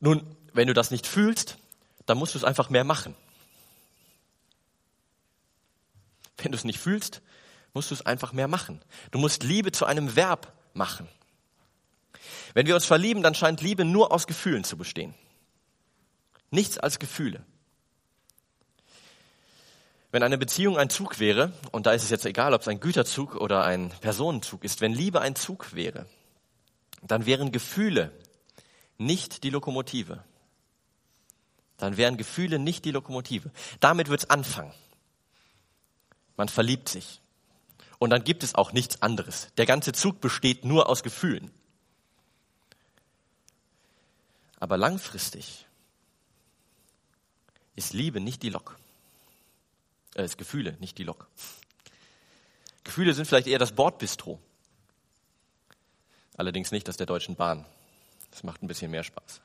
Nun, 0.00 0.22
wenn 0.52 0.68
du 0.68 0.74
das 0.74 0.90
nicht 0.90 1.06
fühlst, 1.06 1.58
dann 2.06 2.18
musst 2.18 2.34
du 2.34 2.38
es 2.38 2.44
einfach 2.44 2.70
mehr 2.70 2.84
machen. 2.84 3.14
Wenn 6.38 6.52
du 6.52 6.58
es 6.58 6.64
nicht 6.64 6.78
fühlst, 6.78 7.22
musst 7.74 7.90
du 7.90 7.94
es 7.94 8.06
einfach 8.06 8.32
mehr 8.32 8.48
machen. 8.48 8.80
Du 9.10 9.18
musst 9.18 9.42
Liebe 9.42 9.72
zu 9.72 9.86
einem 9.86 10.14
Verb 10.14 10.52
machen. 10.74 11.08
Wenn 12.54 12.66
wir 12.66 12.74
uns 12.74 12.86
verlieben, 12.86 13.22
dann 13.22 13.34
scheint 13.34 13.60
Liebe 13.60 13.84
nur 13.84 14.12
aus 14.12 14.26
Gefühlen 14.26 14.64
zu 14.64 14.76
bestehen. 14.76 15.14
Nichts 16.50 16.78
als 16.78 16.98
Gefühle. 16.98 17.44
Wenn 20.16 20.22
eine 20.22 20.38
Beziehung 20.38 20.78
ein 20.78 20.88
Zug 20.88 21.18
wäre, 21.18 21.52
und 21.72 21.84
da 21.84 21.92
ist 21.92 22.02
es 22.02 22.08
jetzt 22.08 22.24
egal, 22.24 22.54
ob 22.54 22.62
es 22.62 22.68
ein 22.68 22.80
Güterzug 22.80 23.34
oder 23.34 23.64
ein 23.64 23.90
Personenzug 24.00 24.64
ist, 24.64 24.80
wenn 24.80 24.94
Liebe 24.94 25.20
ein 25.20 25.36
Zug 25.36 25.74
wäre, 25.74 26.06
dann 27.02 27.26
wären 27.26 27.52
Gefühle 27.52 28.10
nicht 28.96 29.44
die 29.44 29.50
Lokomotive. 29.50 30.24
Dann 31.76 31.98
wären 31.98 32.16
Gefühle 32.16 32.58
nicht 32.58 32.86
die 32.86 32.92
Lokomotive. 32.92 33.50
Damit 33.78 34.08
wird 34.08 34.20
es 34.20 34.30
anfangen. 34.30 34.72
Man 36.38 36.48
verliebt 36.48 36.88
sich. 36.88 37.20
Und 37.98 38.08
dann 38.08 38.24
gibt 38.24 38.42
es 38.42 38.54
auch 38.54 38.72
nichts 38.72 39.02
anderes. 39.02 39.48
Der 39.58 39.66
ganze 39.66 39.92
Zug 39.92 40.22
besteht 40.22 40.64
nur 40.64 40.88
aus 40.88 41.02
Gefühlen. 41.02 41.50
Aber 44.60 44.78
langfristig 44.78 45.66
ist 47.74 47.92
Liebe 47.92 48.18
nicht 48.20 48.42
die 48.42 48.48
Lok 48.48 48.78
äh, 50.16 50.24
ist 50.24 50.38
Gefühle, 50.38 50.76
nicht 50.80 50.98
die 50.98 51.04
Lok. 51.04 51.28
Gefühle 52.84 53.14
sind 53.14 53.26
vielleicht 53.26 53.46
eher 53.46 53.58
das 53.58 53.72
Bordbistro. 53.72 54.40
Allerdings 56.36 56.70
nicht 56.70 56.88
das 56.88 56.96
der 56.96 57.06
Deutschen 57.06 57.36
Bahn. 57.36 57.64
Das 58.30 58.42
macht 58.42 58.62
ein 58.62 58.68
bisschen 58.68 58.90
mehr 58.90 59.02
Spaß. 59.02 59.40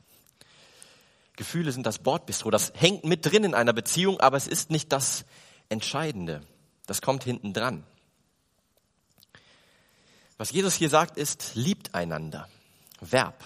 Gefühle 1.36 1.72
sind 1.72 1.86
das 1.86 2.00
Bordbistro. 2.00 2.52
Das 2.52 2.74
hängt 2.76 3.04
mit 3.04 3.26
drin 3.26 3.44
in 3.44 3.54
einer 3.54 3.74
Beziehung, 3.74 4.20
aber 4.20 4.38
es 4.38 4.48
ist 4.48 4.70
nicht 4.70 4.92
das 4.92 5.26
Entscheidende. 5.70 6.42
Das 6.86 7.02
kommt 7.02 7.24
hinten 7.24 7.54
dran. 7.54 7.84
Was 10.38 10.52
Jesus 10.52 10.74
hier 10.76 10.90
sagt, 10.90 11.18
ist, 11.18 11.52
liebt 11.56 11.96
einander. 11.96 12.50
Verb. 13.00 13.44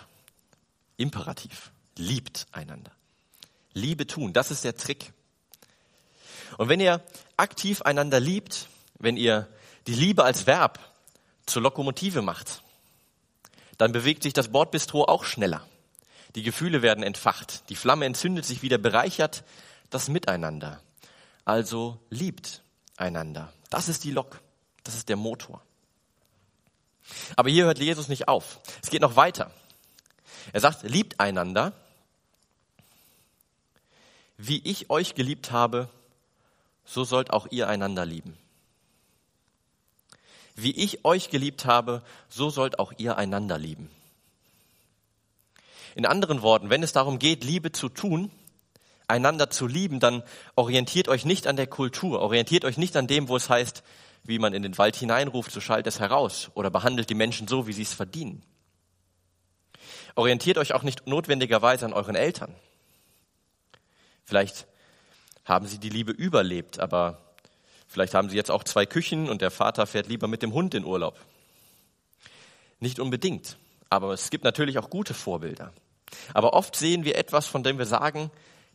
Imperativ. 0.97 1.71
Liebt 1.97 2.47
einander. 2.51 2.91
Liebe 3.73 4.07
tun. 4.07 4.33
Das 4.33 4.49
ist 4.51 4.63
der 4.63 4.75
Trick. 4.75 5.13
Und 6.57 6.69
wenn 6.69 6.79
ihr 6.79 7.01
aktiv 7.37 7.81
einander 7.81 8.19
liebt, 8.19 8.67
wenn 8.99 9.17
ihr 9.17 9.47
die 9.87 9.93
Liebe 9.93 10.23
als 10.23 10.47
Verb 10.47 10.79
zur 11.45 11.61
Lokomotive 11.61 12.21
macht, 12.21 12.61
dann 13.77 13.91
bewegt 13.91 14.23
sich 14.23 14.33
das 14.33 14.49
Bordbistro 14.49 15.03
auch 15.05 15.23
schneller. 15.23 15.65
Die 16.35 16.43
Gefühle 16.43 16.81
werden 16.81 17.03
entfacht, 17.03 17.69
die 17.69 17.75
Flamme 17.75 18.05
entzündet 18.05 18.45
sich 18.45 18.61
wieder, 18.61 18.77
bereichert 18.77 19.43
das 19.89 20.09
Miteinander. 20.09 20.81
Also 21.45 21.99
liebt 22.09 22.61
einander. 22.97 23.53
Das 23.69 23.87
ist 23.87 24.03
die 24.03 24.11
Lok, 24.11 24.41
das 24.83 24.95
ist 24.95 25.09
der 25.09 25.15
Motor. 25.15 25.61
Aber 27.35 27.49
hier 27.49 27.65
hört 27.65 27.79
Jesus 27.79 28.07
nicht 28.07 28.27
auf. 28.27 28.59
Es 28.81 28.89
geht 28.89 29.01
noch 29.01 29.15
weiter. 29.15 29.51
Er 30.53 30.59
sagt, 30.59 30.83
liebt 30.83 31.19
einander, 31.19 31.73
wie 34.37 34.61
ich 34.63 34.89
euch 34.89 35.15
geliebt 35.15 35.51
habe, 35.51 35.89
so 36.85 37.03
sollt 37.03 37.31
auch 37.31 37.47
ihr 37.49 37.67
einander 37.67 38.05
lieben. 38.05 38.37
Wie 40.55 40.71
ich 40.71 41.03
euch 41.03 41.29
geliebt 41.29 41.65
habe, 41.65 42.01
so 42.29 42.49
sollt 42.49 42.79
auch 42.79 42.93
ihr 42.97 43.17
einander 43.17 43.57
lieben. 43.57 43.89
In 45.95 46.05
anderen 46.05 46.41
Worten, 46.41 46.69
wenn 46.69 46.83
es 46.83 46.93
darum 46.93 47.19
geht, 47.19 47.43
Liebe 47.43 47.71
zu 47.71 47.89
tun, 47.89 48.31
einander 49.07 49.49
zu 49.49 49.67
lieben, 49.67 49.99
dann 49.99 50.23
orientiert 50.55 51.07
euch 51.07 51.25
nicht 51.25 51.47
an 51.47 51.55
der 51.55 51.67
Kultur, 51.67 52.21
orientiert 52.21 52.65
euch 52.65 52.77
nicht 52.77 52.95
an 52.95 53.07
dem, 53.07 53.27
wo 53.27 53.35
es 53.35 53.49
heißt, 53.49 53.83
wie 54.23 54.39
man 54.39 54.53
in 54.53 54.63
den 54.63 54.77
Wald 54.77 54.95
hineinruft, 54.95 55.51
so 55.51 55.61
schallt 55.61 55.87
es 55.87 55.99
heraus 55.99 56.49
oder 56.53 56.69
behandelt 56.69 57.09
die 57.09 57.15
Menschen 57.15 57.47
so, 57.47 57.67
wie 57.67 57.73
sie 57.73 57.83
es 57.83 57.93
verdienen. 57.93 58.43
Orientiert 60.15 60.57
euch 60.57 60.73
auch 60.73 60.83
nicht 60.83 61.07
notwendigerweise 61.07 61.85
an 61.85 61.93
euren 61.93 62.15
Eltern. 62.15 62.55
Vielleicht 64.23 64.65
haben 65.45 65.67
sie 65.67 65.77
die 65.77 65.89
Liebe 65.89 66.11
überlebt, 66.11 66.79
aber 66.79 67.21
vielleicht 67.87 68.13
haben 68.13 68.29
sie 68.29 68.35
jetzt 68.35 68.51
auch 68.51 68.63
zwei 68.63 68.85
Küchen 68.85 69.29
und 69.29 69.41
der 69.41 69.51
Vater 69.51 69.85
fährt 69.87 70.07
lieber 70.07 70.27
mit 70.27 70.41
dem 70.41 70.53
Hund 70.53 70.73
in 70.73 70.83
Urlaub. 70.83 71.17
Nicht 72.79 72.99
unbedingt, 72.99 73.57
aber 73.89 74.11
es 74.11 74.29
gibt 74.29 74.43
natürlich 74.43 74.77
auch 74.79 74.89
gute 74.89 75.13
Vorbilder. 75.13 75.71
Aber 76.33 76.53
oft 76.53 76.75
sehen 76.75 77.05
wir 77.05 77.17
etwas, 77.17 77.47
von 77.47 77.63
dem 77.63 77.77
wir 77.77 77.85
sagen, 77.85 78.31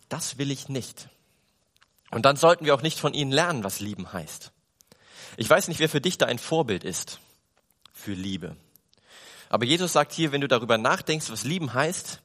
das 0.09 0.39
will 0.39 0.51
ich 0.51 0.69
nicht. 0.69 1.09
Und 2.11 2.25
dann 2.25 2.37
sollten 2.37 2.65
wir 2.65 2.75
auch 2.75 2.83
nicht 2.83 2.99
von 2.99 3.15
ihnen 3.15 3.31
lernen, 3.31 3.65
was 3.65 3.81
lieben 3.81 4.13
heißt. 4.13 4.53
Ich 5.37 5.49
weiß 5.49 5.69
nicht, 5.69 5.81
wer 5.81 5.89
für 5.89 6.01
dich 6.01 6.19
da 6.19 6.27
ein 6.27 6.39
Vorbild 6.39 6.85
ist 6.85 7.21
für 7.93 8.13
Liebe. 8.13 8.57
Aber 9.49 9.65
Jesus 9.65 9.93
sagt 9.93 10.13
hier, 10.13 10.33
wenn 10.33 10.41
du 10.41 10.49
darüber 10.49 10.79
nachdenkst, 10.79 11.31
was 11.31 11.45
lieben 11.45 11.75
heißt, 11.75 12.21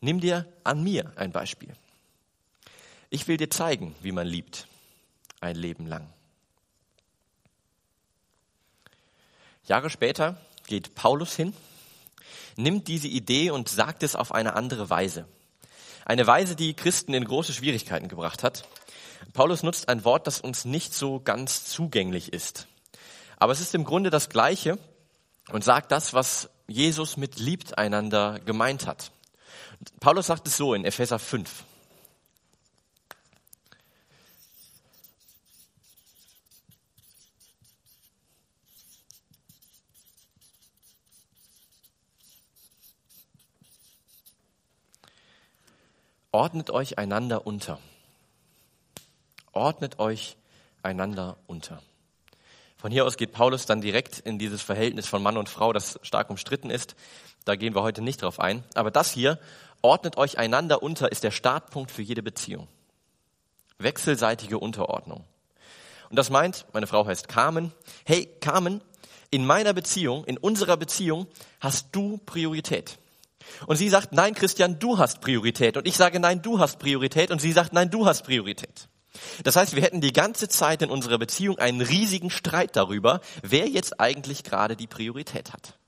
nimm 0.00 0.20
dir 0.20 0.46
an 0.64 0.82
mir 0.82 1.12
ein 1.16 1.32
Beispiel. 1.32 1.72
Ich 3.10 3.26
will 3.26 3.38
dir 3.38 3.48
zeigen, 3.48 3.94
wie 4.02 4.12
man 4.12 4.26
liebt, 4.26 4.66
ein 5.40 5.56
Leben 5.56 5.86
lang. 5.86 6.12
Jahre 9.64 9.88
später 9.88 10.36
geht 10.66 10.94
Paulus 10.94 11.34
hin, 11.34 11.54
nimmt 12.56 12.88
diese 12.88 13.08
Idee 13.08 13.50
und 13.50 13.68
sagt 13.68 14.02
es 14.02 14.14
auf 14.14 14.32
eine 14.32 14.54
andere 14.54 14.90
Weise. 14.90 15.26
Eine 16.04 16.26
Weise, 16.26 16.54
die 16.54 16.74
Christen 16.74 17.14
in 17.14 17.24
große 17.24 17.52
Schwierigkeiten 17.52 18.08
gebracht 18.08 18.42
hat. 18.42 18.66
Paulus 19.32 19.62
nutzt 19.62 19.88
ein 19.88 20.04
Wort, 20.04 20.26
das 20.26 20.40
uns 20.40 20.64
nicht 20.64 20.94
so 20.94 21.20
ganz 21.20 21.64
zugänglich 21.64 22.32
ist. 22.32 22.66
Aber 23.38 23.52
es 23.52 23.60
ist 23.60 23.74
im 23.74 23.84
Grunde 23.84 24.10
das 24.10 24.28
Gleiche 24.28 24.78
und 25.50 25.64
sagt 25.64 25.92
das, 25.92 26.12
was 26.12 26.50
Jesus 26.66 27.16
mit 27.16 27.38
liebt 27.38 27.78
einander 27.78 28.40
gemeint 28.40 28.86
hat. 28.86 29.12
Paulus 30.00 30.26
sagt 30.26 30.46
es 30.46 30.56
so 30.56 30.74
in 30.74 30.84
Epheser 30.84 31.18
5. 31.18 31.64
ordnet 46.32 46.70
euch 46.70 46.98
einander 46.98 47.46
unter. 47.46 47.78
Ordnet 49.52 49.98
euch 49.98 50.36
einander 50.82 51.36
unter. 51.46 51.82
Von 52.76 52.92
hier 52.92 53.04
aus 53.04 53.16
geht 53.16 53.32
Paulus 53.32 53.66
dann 53.66 53.80
direkt 53.80 54.20
in 54.20 54.38
dieses 54.38 54.62
Verhältnis 54.62 55.08
von 55.08 55.22
Mann 55.22 55.36
und 55.36 55.48
Frau, 55.48 55.72
das 55.72 55.98
stark 56.02 56.30
umstritten 56.30 56.70
ist. 56.70 56.94
Da 57.44 57.56
gehen 57.56 57.74
wir 57.74 57.82
heute 57.82 58.02
nicht 58.02 58.22
drauf 58.22 58.38
ein. 58.38 58.62
Aber 58.74 58.90
das 58.90 59.10
hier, 59.10 59.38
ordnet 59.82 60.16
euch 60.16 60.38
einander 60.38 60.82
unter, 60.82 61.10
ist 61.10 61.24
der 61.24 61.30
Startpunkt 61.30 61.90
für 61.90 62.02
jede 62.02 62.22
Beziehung. 62.22 62.68
Wechselseitige 63.78 64.58
Unterordnung. 64.58 65.24
Und 66.10 66.16
das 66.16 66.30
meint, 66.30 66.66
meine 66.72 66.86
Frau 66.86 67.04
heißt 67.06 67.28
Carmen. 67.28 67.72
Hey, 68.04 68.26
Carmen, 68.40 68.80
in 69.30 69.44
meiner 69.44 69.72
Beziehung, 69.72 70.24
in 70.24 70.38
unserer 70.38 70.76
Beziehung 70.76 71.26
hast 71.60 71.88
du 71.92 72.18
Priorität. 72.18 72.98
Und 73.66 73.76
sie 73.76 73.88
sagt, 73.88 74.12
nein, 74.12 74.34
Christian, 74.34 74.78
du 74.78 74.98
hast 74.98 75.20
Priorität. 75.20 75.76
Und 75.76 75.86
ich 75.86 75.96
sage, 75.96 76.20
nein, 76.20 76.42
du 76.42 76.58
hast 76.58 76.78
Priorität. 76.78 77.30
Und 77.30 77.40
sie 77.40 77.52
sagt, 77.52 77.72
nein, 77.72 77.90
du 77.90 78.06
hast 78.06 78.24
Priorität. 78.24 78.88
Das 79.42 79.56
heißt, 79.56 79.74
wir 79.74 79.82
hätten 79.82 80.00
die 80.00 80.12
ganze 80.12 80.48
Zeit 80.48 80.82
in 80.82 80.90
unserer 80.90 81.18
Beziehung 81.18 81.58
einen 81.58 81.80
riesigen 81.80 82.30
Streit 82.30 82.76
darüber, 82.76 83.20
wer 83.42 83.68
jetzt 83.68 84.00
eigentlich 84.00 84.44
gerade 84.44 84.76
die 84.76 84.86
Priorität 84.86 85.52
hat. 85.52 85.78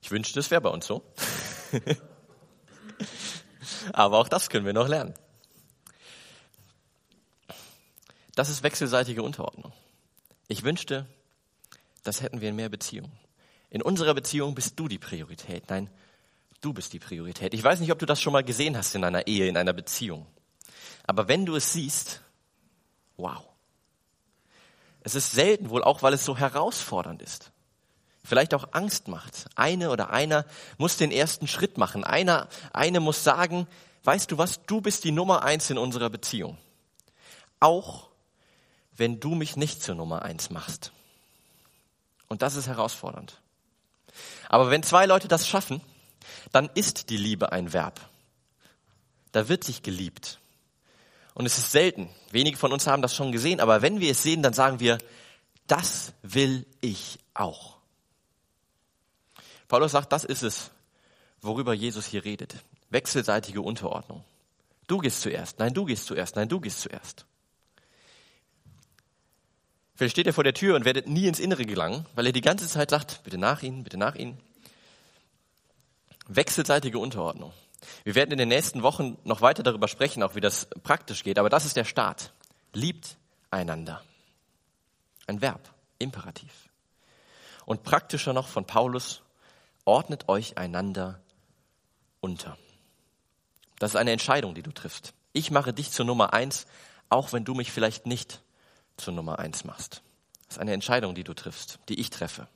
Ich 0.00 0.10
wünschte, 0.10 0.40
es 0.40 0.50
wäre 0.50 0.60
bei 0.60 0.70
uns 0.70 0.86
so. 0.86 1.02
Aber 3.92 4.18
auch 4.18 4.28
das 4.28 4.48
können 4.48 4.66
wir 4.66 4.72
noch 4.72 4.88
lernen. 4.88 5.14
Das 8.34 8.48
ist 8.48 8.62
wechselseitige 8.62 9.22
Unterordnung. 9.22 9.72
Ich 10.46 10.62
wünschte, 10.62 11.06
das 12.04 12.22
hätten 12.22 12.40
wir 12.40 12.48
in 12.50 12.56
mehr 12.56 12.68
Beziehungen. 12.68 13.12
In 13.70 13.82
unserer 13.82 14.14
Beziehung 14.14 14.54
bist 14.54 14.78
du 14.78 14.88
die 14.88 14.98
Priorität. 14.98 15.68
Nein, 15.68 15.90
du 16.60 16.72
bist 16.72 16.92
die 16.92 16.98
Priorität. 16.98 17.54
Ich 17.54 17.62
weiß 17.62 17.80
nicht, 17.80 17.92
ob 17.92 17.98
du 17.98 18.06
das 18.06 18.20
schon 18.20 18.32
mal 18.32 18.44
gesehen 18.44 18.76
hast 18.76 18.94
in 18.94 19.04
einer 19.04 19.26
Ehe, 19.26 19.46
in 19.46 19.56
einer 19.56 19.72
Beziehung. 19.72 20.26
Aber 21.06 21.28
wenn 21.28 21.46
du 21.46 21.56
es 21.56 21.72
siehst, 21.72 22.22
wow. 23.16 23.44
Es 25.00 25.14
ist 25.14 25.32
selten 25.32 25.70
wohl 25.70 25.84
auch, 25.84 26.02
weil 26.02 26.14
es 26.14 26.24
so 26.24 26.36
herausfordernd 26.36 27.22
ist. 27.22 27.52
Vielleicht 28.24 28.52
auch 28.52 28.68
Angst 28.72 29.08
macht. 29.08 29.46
Eine 29.54 29.90
oder 29.90 30.10
einer 30.10 30.44
muss 30.76 30.98
den 30.98 31.10
ersten 31.10 31.46
Schritt 31.46 31.78
machen. 31.78 32.04
Einer, 32.04 32.48
eine 32.72 33.00
muss 33.00 33.24
sagen, 33.24 33.66
weißt 34.04 34.30
du 34.30 34.38
was, 34.38 34.64
du 34.66 34.80
bist 34.80 35.04
die 35.04 35.12
Nummer 35.12 35.42
eins 35.44 35.70
in 35.70 35.78
unserer 35.78 36.10
Beziehung. 36.10 36.58
Auch 37.60 38.08
wenn 38.96 39.20
du 39.20 39.34
mich 39.34 39.56
nicht 39.56 39.82
zur 39.82 39.94
Nummer 39.94 40.22
eins 40.22 40.50
machst. 40.50 40.92
Und 42.28 42.42
das 42.42 42.56
ist 42.56 42.66
herausfordernd. 42.66 43.37
Aber 44.48 44.70
wenn 44.70 44.82
zwei 44.82 45.06
Leute 45.06 45.28
das 45.28 45.46
schaffen, 45.46 45.80
dann 46.52 46.70
ist 46.74 47.10
die 47.10 47.16
Liebe 47.16 47.52
ein 47.52 47.72
Verb. 47.72 48.00
Da 49.32 49.48
wird 49.48 49.64
sich 49.64 49.82
geliebt. 49.82 50.38
Und 51.34 51.46
es 51.46 51.58
ist 51.58 51.70
selten. 51.70 52.08
Wenige 52.30 52.56
von 52.56 52.72
uns 52.72 52.86
haben 52.86 53.02
das 53.02 53.14
schon 53.14 53.32
gesehen, 53.32 53.60
aber 53.60 53.82
wenn 53.82 54.00
wir 54.00 54.10
es 54.10 54.22
sehen, 54.22 54.42
dann 54.42 54.54
sagen 54.54 54.80
wir, 54.80 54.98
das 55.66 56.12
will 56.22 56.66
ich 56.80 57.18
auch. 57.34 57.76
Paulus 59.68 59.92
sagt, 59.92 60.12
das 60.12 60.24
ist 60.24 60.42
es, 60.42 60.70
worüber 61.42 61.74
Jesus 61.74 62.06
hier 62.06 62.24
redet. 62.24 62.56
Wechselseitige 62.90 63.60
Unterordnung. 63.60 64.24
Du 64.86 64.98
gehst 64.98 65.20
zuerst, 65.20 65.58
nein, 65.58 65.74
du 65.74 65.84
gehst 65.84 66.06
zuerst, 66.06 66.36
nein, 66.36 66.48
du 66.48 66.58
gehst 66.58 66.80
zuerst. 66.80 67.26
Vielleicht 69.98 70.12
steht 70.12 70.26
ihr 70.26 70.32
vor 70.32 70.44
der 70.44 70.54
Tür 70.54 70.76
und 70.76 70.84
werdet 70.84 71.08
nie 71.08 71.26
ins 71.26 71.40
Innere 71.40 71.64
gelangen, 71.64 72.06
weil 72.14 72.26
er 72.26 72.32
die 72.32 72.40
ganze 72.40 72.68
Zeit 72.68 72.90
sagt, 72.90 73.24
bitte 73.24 73.36
nach 73.36 73.64
ihnen, 73.64 73.82
bitte 73.82 73.96
nach 73.96 74.14
ihnen. 74.14 74.38
Wechselseitige 76.28 77.00
Unterordnung. 77.00 77.52
Wir 78.04 78.14
werden 78.14 78.30
in 78.30 78.38
den 78.38 78.48
nächsten 78.48 78.84
Wochen 78.84 79.18
noch 79.24 79.40
weiter 79.42 79.64
darüber 79.64 79.88
sprechen, 79.88 80.22
auch 80.22 80.36
wie 80.36 80.40
das 80.40 80.68
praktisch 80.84 81.24
geht, 81.24 81.36
aber 81.36 81.50
das 81.50 81.64
ist 81.64 81.74
der 81.74 81.84
Start. 81.84 82.32
Liebt 82.72 83.16
einander. 83.50 84.00
Ein 85.26 85.40
Verb, 85.40 85.68
Imperativ. 85.98 86.68
Und 87.64 87.82
praktischer 87.82 88.32
noch 88.32 88.46
von 88.46 88.66
Paulus, 88.66 89.22
ordnet 89.84 90.28
euch 90.28 90.58
einander 90.58 91.20
unter. 92.20 92.56
Das 93.80 93.90
ist 93.90 93.96
eine 93.96 94.12
Entscheidung, 94.12 94.54
die 94.54 94.62
du 94.62 94.70
triffst. 94.70 95.12
Ich 95.32 95.50
mache 95.50 95.72
dich 95.72 95.90
zur 95.90 96.06
Nummer 96.06 96.34
eins, 96.34 96.68
auch 97.08 97.32
wenn 97.32 97.44
du 97.44 97.54
mich 97.54 97.72
vielleicht 97.72 98.06
nicht 98.06 98.42
zur 98.98 99.14
Nummer 99.14 99.38
eins 99.38 99.64
machst. 99.64 100.02
Das 100.46 100.56
ist 100.56 100.60
eine 100.60 100.72
Entscheidung, 100.72 101.14
die 101.14 101.24
du 101.24 101.34
triffst, 101.34 101.78
die 101.88 102.00
ich 102.00 102.10
treffe. 102.10 102.48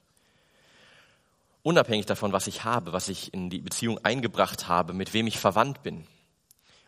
Unabhängig 1.62 2.06
davon, 2.06 2.32
was 2.32 2.46
ich 2.46 2.64
habe, 2.64 2.92
was 2.92 3.08
ich 3.08 3.32
in 3.32 3.48
die 3.48 3.60
Beziehung 3.60 4.04
eingebracht 4.04 4.66
habe, 4.66 4.92
mit 4.92 5.14
wem 5.14 5.26
ich 5.26 5.38
verwandt 5.38 5.82
bin, 5.82 6.06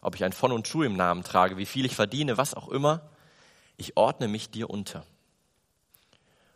ob 0.00 0.16
ich 0.16 0.24
ein 0.24 0.32
Von 0.32 0.52
und 0.52 0.66
Schuh 0.66 0.82
im 0.82 0.96
Namen 0.96 1.22
trage, 1.22 1.56
wie 1.56 1.66
viel 1.66 1.84
ich 1.84 1.94
verdiene, 1.94 2.36
was 2.36 2.54
auch 2.54 2.68
immer, 2.68 3.08
ich 3.76 3.96
ordne 3.96 4.28
mich 4.28 4.50
dir 4.50 4.70
unter. 4.70 5.06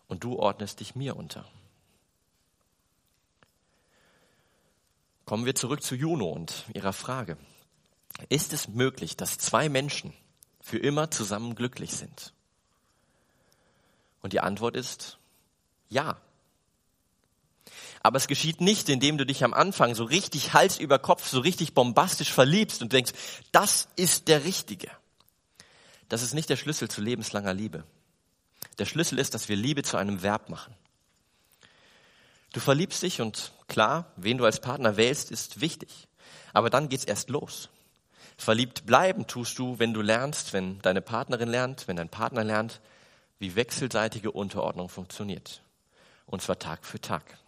Und 0.09 0.25
du 0.25 0.37
ordnest 0.37 0.81
dich 0.81 0.95
mir 0.95 1.17
unter. 1.17 1.45
Kommen 5.25 5.45
wir 5.45 5.55
zurück 5.55 5.83
zu 5.83 5.95
Juno 5.95 6.31
und 6.31 6.65
ihrer 6.73 6.95
Frage. 6.95 7.37
Ist 8.31 8.53
es 8.53 8.69
möglich, 8.69 9.17
dass 9.17 9.39
zwei 9.39 9.69
Menschen 9.69 10.13
für 10.61 10.79
immer 10.79 11.11
zusammen 11.11 11.55
glücklich 11.55 11.93
sind? 11.93 12.33
Und 14.23 14.33
die 14.33 14.41
Antwort 14.41 14.77
ist 14.77 15.19
ja. 15.89 16.21
Aber 18.03 18.17
es 18.17 18.27
geschieht 18.27 18.61
nicht, 18.61 18.89
indem 18.89 19.19
du 19.19 19.27
dich 19.27 19.45
am 19.45 19.55
Anfang 19.55 19.95
so 19.95 20.05
richtig 20.05 20.53
Hals 20.53 20.79
über 20.79 20.99
Kopf, 20.99 21.29
so 21.29 21.41
richtig 21.41 21.75
bombastisch 21.75 22.33
verliebst 22.33 22.83
und 22.83 22.93
denkst, 22.93 23.13
das 23.53 23.89
ist 23.97 24.29
der 24.29 24.45
Richtige. 24.45 24.91
Das 26.09 26.23
ist 26.23 26.35
nicht 26.35 26.49
der 26.49 26.57
Schlüssel 26.57 26.89
zu 26.89 27.01
lebenslanger 27.01 27.53
Liebe. 27.53 27.85
Der 28.79 28.87
Schlüssel 28.87 29.19
ist, 29.19 29.35
dass 29.35 29.49
wir 29.49 29.57
Liebe 29.57 29.83
zu 29.83 29.97
einem 29.97 30.23
Verb 30.23 30.49
machen. 30.49 30.75
Du 32.53 32.61
verliebst 32.61 33.03
dich 33.03 33.21
und 33.21 33.53
klar, 33.67 34.07
wen 34.17 34.39
du 34.39 34.45
als 34.45 34.61
Partner 34.61 34.97
wählst, 34.97 35.31
ist 35.31 35.61
wichtig. 35.61 36.09
Aber 36.53 36.71
dann 36.71 36.89
geht's 36.89 37.05
erst 37.05 37.29
los. 37.29 37.69
Verliebt 38.39 38.87
bleiben 38.87 39.27
tust 39.27 39.59
du, 39.59 39.79
wenn 39.79 39.93
du 39.93 40.01
lernst, 40.01 40.53
wenn 40.53 40.81
deine 40.81 41.03
Partnerin 41.03 41.49
lernt, 41.49 41.89
wenn 41.89 41.97
dein 41.97 42.09
Partner 42.09 42.45
lernt, 42.45 42.81
wie 43.39 43.57
wechselseitige 43.57 44.33
Unterordnung 44.33 44.89
funktioniert. 44.89 45.63
Und 46.27 46.43
zwar 46.43 46.59
Tag 46.59 46.85
für 46.85 47.01
Tag. 47.01 47.39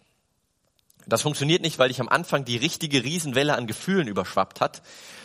Das 1.07 1.23
funktioniert 1.23 1.61
nicht, 1.61 1.79
weil 1.79 1.89
dich 1.89 1.99
am 1.99 2.09
Anfang 2.09 2.45
die 2.45 2.57
richtige 2.57 3.03
Riesenwelle 3.03 3.55
an 3.55 3.67
Gefühlen 3.67 4.07
überschwappt 4.07 4.61
hat, 4.61 4.81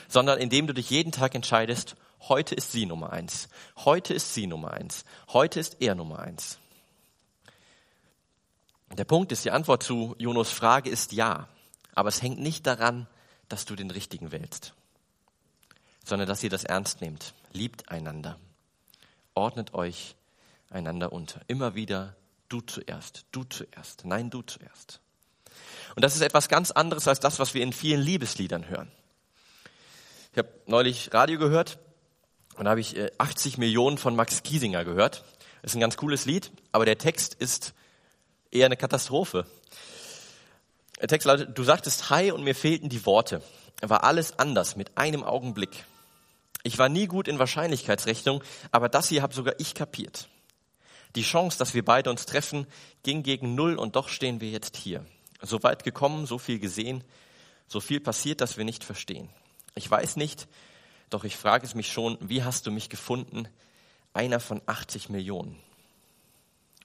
sondern 0.09 0.39
indem 0.39 0.67
du 0.67 0.73
dich 0.73 0.91
jeden 0.91 1.13
Tag 1.13 1.35
entscheidest, 1.35 1.97
heute 2.29 2.55
ist 2.55 2.73
sie 2.73 2.87
Nummer 2.87 3.13
eins, 3.13 3.49
heute 3.85 4.15
ist 4.15 4.35
sie 4.35 4.47
Nummer 4.47 4.73
eins, 4.73 5.05
heute 5.33 5.61
ist 5.61 5.77
er 5.81 5.95
Nummer 5.95 6.21
eins. 6.21 6.59
Der 8.97 9.05
Punkt 9.05 9.33
ist, 9.33 9.45
die 9.45 9.51
Antwort 9.51 9.83
zu 9.83 10.15
Jonos 10.19 10.51
Frage 10.51 10.89
ist 10.89 11.13
ja, 11.13 11.49
aber 11.95 12.09
es 12.09 12.23
hängt 12.23 12.39
nicht 12.39 12.67
daran, 12.67 13.07
dass 13.49 13.65
du 13.65 13.77
den 13.77 13.91
richtigen 13.91 14.33
wählst, 14.33 14.75
sondern 16.05 16.29
dass 16.29 16.43
ihr 16.43 16.51
das 16.51 16.65
ernst 16.65 17.01
nehmt. 17.01 17.35
Liebt 17.53 17.91
einander, 17.91 18.39
ordnet 19.35 19.75
euch 19.75 20.15
einander 20.71 21.13
unter. 21.13 21.41
Immer 21.49 21.75
wieder 21.75 22.17
du 22.49 22.61
zuerst, 22.61 23.27
du 23.33 23.45
zuerst, 23.45 24.05
nein, 24.05 24.31
du 24.31 24.43
zuerst. 24.43 25.01
Und 25.95 26.05
das 26.05 26.15
ist 26.15 26.23
etwas 26.23 26.49
ganz 26.49 26.71
anderes 26.71 27.09
als 27.09 27.21
das, 27.21 27.39
was 27.39 27.55
wir 27.55 27.63
in 27.63 27.73
vielen 27.73 28.01
Liebesliedern 28.01 28.69
hören. 28.69 28.91
Ich 30.33 30.39
habe 30.39 30.51
neulich 30.67 31.13
Radio 31.15 31.39
gehört 31.39 31.79
und 32.57 32.65
da 32.65 32.71
habe 32.71 32.81
ich 32.81 32.97
80 33.19 33.57
äh, 33.57 33.61
Millionen 33.61 33.99
von 33.99 34.15
Max 34.15 34.43
Kiesinger 34.43 34.85
gehört. 34.85 35.25
Ist 35.63 35.75
ein 35.75 35.81
ganz 35.81 35.97
cooles 35.97 36.27
Lied, 36.27 36.53
aber 36.73 36.85
der 36.85 36.99
Text 36.99 37.35
ist 37.35 37.75
eher 38.51 38.67
eine 38.67 38.77
Katastrophe. 38.77 39.47
Der 41.01 41.09
Text 41.09 41.27
lautet, 41.27 41.57
du 41.57 41.65
sagtest 41.65 42.11
Hi 42.11 42.31
und 42.31 42.45
mir 42.45 42.55
fehlten 42.55 42.89
die 42.89 43.05
Worte. 43.05 43.43
War 43.81 44.05
alles 44.05 44.39
anders 44.39 44.77
mit 44.77 44.97
einem 44.97 45.25
Augenblick. 45.25 45.85
Ich 46.63 46.79
war 46.79 46.89
nie 46.89 47.07
gut 47.07 47.29
in 47.29 47.39
Wahrscheinlichkeitsrechnung, 47.39 48.43
aber 48.71 48.89
das 48.89 49.09
hier 49.09 49.23
habe 49.23 49.35
sogar 49.35 49.55
ich 49.59 49.75
kapiert. 49.75 50.29
Die 51.17 51.23
Chance, 51.23 51.59
dass 51.59 51.75
wir 51.75 51.85
beide 51.85 52.11
uns 52.11 52.27
treffen, 52.27 52.67
ging 53.03 53.23
gegen 53.23 53.55
Null 53.55 53.77
und 53.77 53.97
doch 53.97 54.09
stehen 54.09 54.41
wir 54.41 54.51
jetzt 54.51 54.77
hier. 54.77 55.05
So 55.41 55.63
weit 55.63 55.83
gekommen, 55.83 56.27
so 56.27 56.39
viel 56.39 56.59
gesehen, 56.59 57.03
so 57.67 57.81
viel 57.81 58.01
passiert, 58.01 58.41
dass 58.41 58.59
wir 58.59 58.65
nicht 58.65 58.85
verstehen. 58.85 59.29
Ich 59.75 59.91
weiß 59.91 60.17
nicht, 60.17 60.47
doch 61.09 61.25
ich 61.25 61.37
frage 61.37 61.67
es 61.67 61.75
mich 61.75 61.91
schon, 61.91 62.19
wie 62.21 62.45
hast 62.45 62.67
du 62.67 62.71
mich 62.71 62.91
gefunden? 62.91 63.49
Einer 64.13 64.41
von 64.41 64.61
80 64.67 65.09
Millionen. 65.09 65.59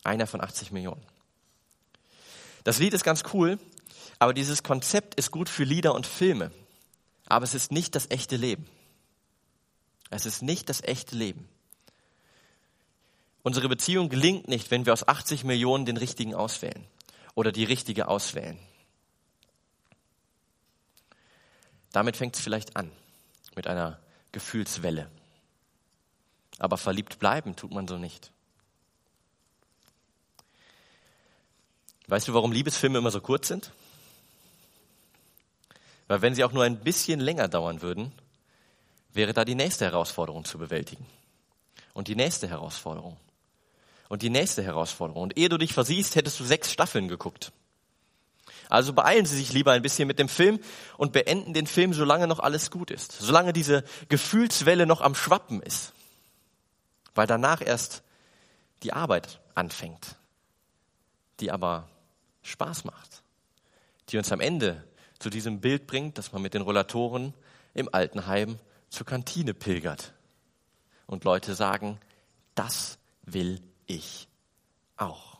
Einer 0.03 0.27
von 0.27 0.41
80 0.41 0.71
Millionen. 0.71 1.01
Das 2.63 2.79
Lied 2.79 2.93
ist 2.93 3.03
ganz 3.03 3.23
cool, 3.33 3.59
aber 4.17 4.33
dieses 4.33 4.63
Konzept 4.63 5.15
ist 5.15 5.31
gut 5.31 5.49
für 5.49 5.63
Lieder 5.63 5.93
und 5.93 6.07
Filme. 6.07 6.51
Aber 7.25 7.43
es 7.43 7.53
ist 7.53 7.71
nicht 7.71 7.95
das 7.95 8.09
echte 8.09 8.37
Leben. 8.37 8.65
Es 10.09 10.25
ist 10.25 10.41
nicht 10.41 10.69
das 10.69 10.81
echte 10.83 11.15
Leben. 11.15 11.47
Unsere 13.43 13.69
Beziehung 13.69 14.09
gelingt 14.09 14.47
nicht, 14.47 14.69
wenn 14.69 14.85
wir 14.85 14.93
aus 14.93 15.07
80 15.07 15.43
Millionen 15.43 15.85
den 15.85 15.97
richtigen 15.97 16.35
auswählen 16.35 16.85
oder 17.33 17.51
die 17.51 17.63
richtige 17.63 18.07
auswählen. 18.07 18.57
Damit 21.91 22.17
fängt 22.17 22.35
es 22.35 22.41
vielleicht 22.41 22.75
an, 22.77 22.91
mit 23.55 23.67
einer 23.67 23.99
Gefühlswelle. 24.31 25.09
Aber 26.59 26.77
verliebt 26.77 27.19
bleiben 27.19 27.55
tut 27.55 27.71
man 27.71 27.87
so 27.87 27.97
nicht. 27.97 28.31
Weißt 32.07 32.27
du, 32.27 32.33
warum 32.33 32.51
Liebesfilme 32.51 32.99
immer 32.99 33.11
so 33.11 33.21
kurz 33.21 33.47
sind? 33.47 33.71
Weil 36.07 36.21
wenn 36.21 36.35
sie 36.35 36.43
auch 36.43 36.51
nur 36.51 36.63
ein 36.63 36.79
bisschen 36.79 37.19
länger 37.19 37.47
dauern 37.47 37.81
würden, 37.81 38.11
wäre 39.13 39.33
da 39.33 39.45
die 39.45 39.55
nächste 39.55 39.85
Herausforderung 39.85 40.45
zu 40.45 40.57
bewältigen. 40.57 41.05
Und 41.93 42.07
die 42.07 42.15
nächste 42.15 42.47
Herausforderung 42.47 43.17
und 44.11 44.23
die 44.23 44.29
nächste 44.29 44.61
Herausforderung. 44.61 45.23
Und 45.23 45.37
ehe 45.37 45.47
du 45.47 45.57
dich 45.57 45.71
versiehst, 45.71 46.17
hättest 46.17 46.37
du 46.37 46.43
sechs 46.43 46.69
Staffeln 46.69 47.07
geguckt. 47.07 47.53
Also 48.67 48.91
beeilen 48.91 49.25
Sie 49.25 49.37
sich 49.37 49.53
lieber 49.53 49.71
ein 49.71 49.81
bisschen 49.81 50.05
mit 50.05 50.19
dem 50.19 50.27
Film 50.27 50.59
und 50.97 51.13
beenden 51.13 51.53
den 51.53 51.65
Film, 51.65 51.93
solange 51.93 52.27
noch 52.27 52.39
alles 52.39 52.71
gut 52.71 52.91
ist. 52.91 53.13
Solange 53.13 53.53
diese 53.53 53.85
Gefühlswelle 54.09 54.85
noch 54.85 54.99
am 54.99 55.15
Schwappen 55.15 55.61
ist. 55.61 55.93
Weil 57.15 57.25
danach 57.25 57.61
erst 57.61 58.03
die 58.83 58.91
Arbeit 58.91 59.39
anfängt, 59.55 60.17
die 61.39 61.49
aber 61.49 61.87
Spaß 62.41 62.83
macht. 62.83 63.23
Die 64.09 64.17
uns 64.17 64.29
am 64.33 64.41
Ende 64.41 64.83
zu 65.19 65.29
diesem 65.29 65.61
Bild 65.61 65.87
bringt, 65.87 66.17
dass 66.17 66.33
man 66.33 66.41
mit 66.41 66.53
den 66.53 66.63
Rollatoren 66.63 67.33
im 67.73 67.87
Altenheim 67.93 68.59
zur 68.89 69.05
Kantine 69.05 69.53
pilgert. 69.53 70.11
Und 71.07 71.23
Leute 71.23 71.55
sagen, 71.55 71.97
das 72.55 72.97
will 73.23 73.61
ich 73.95 74.27
auch. 74.97 75.37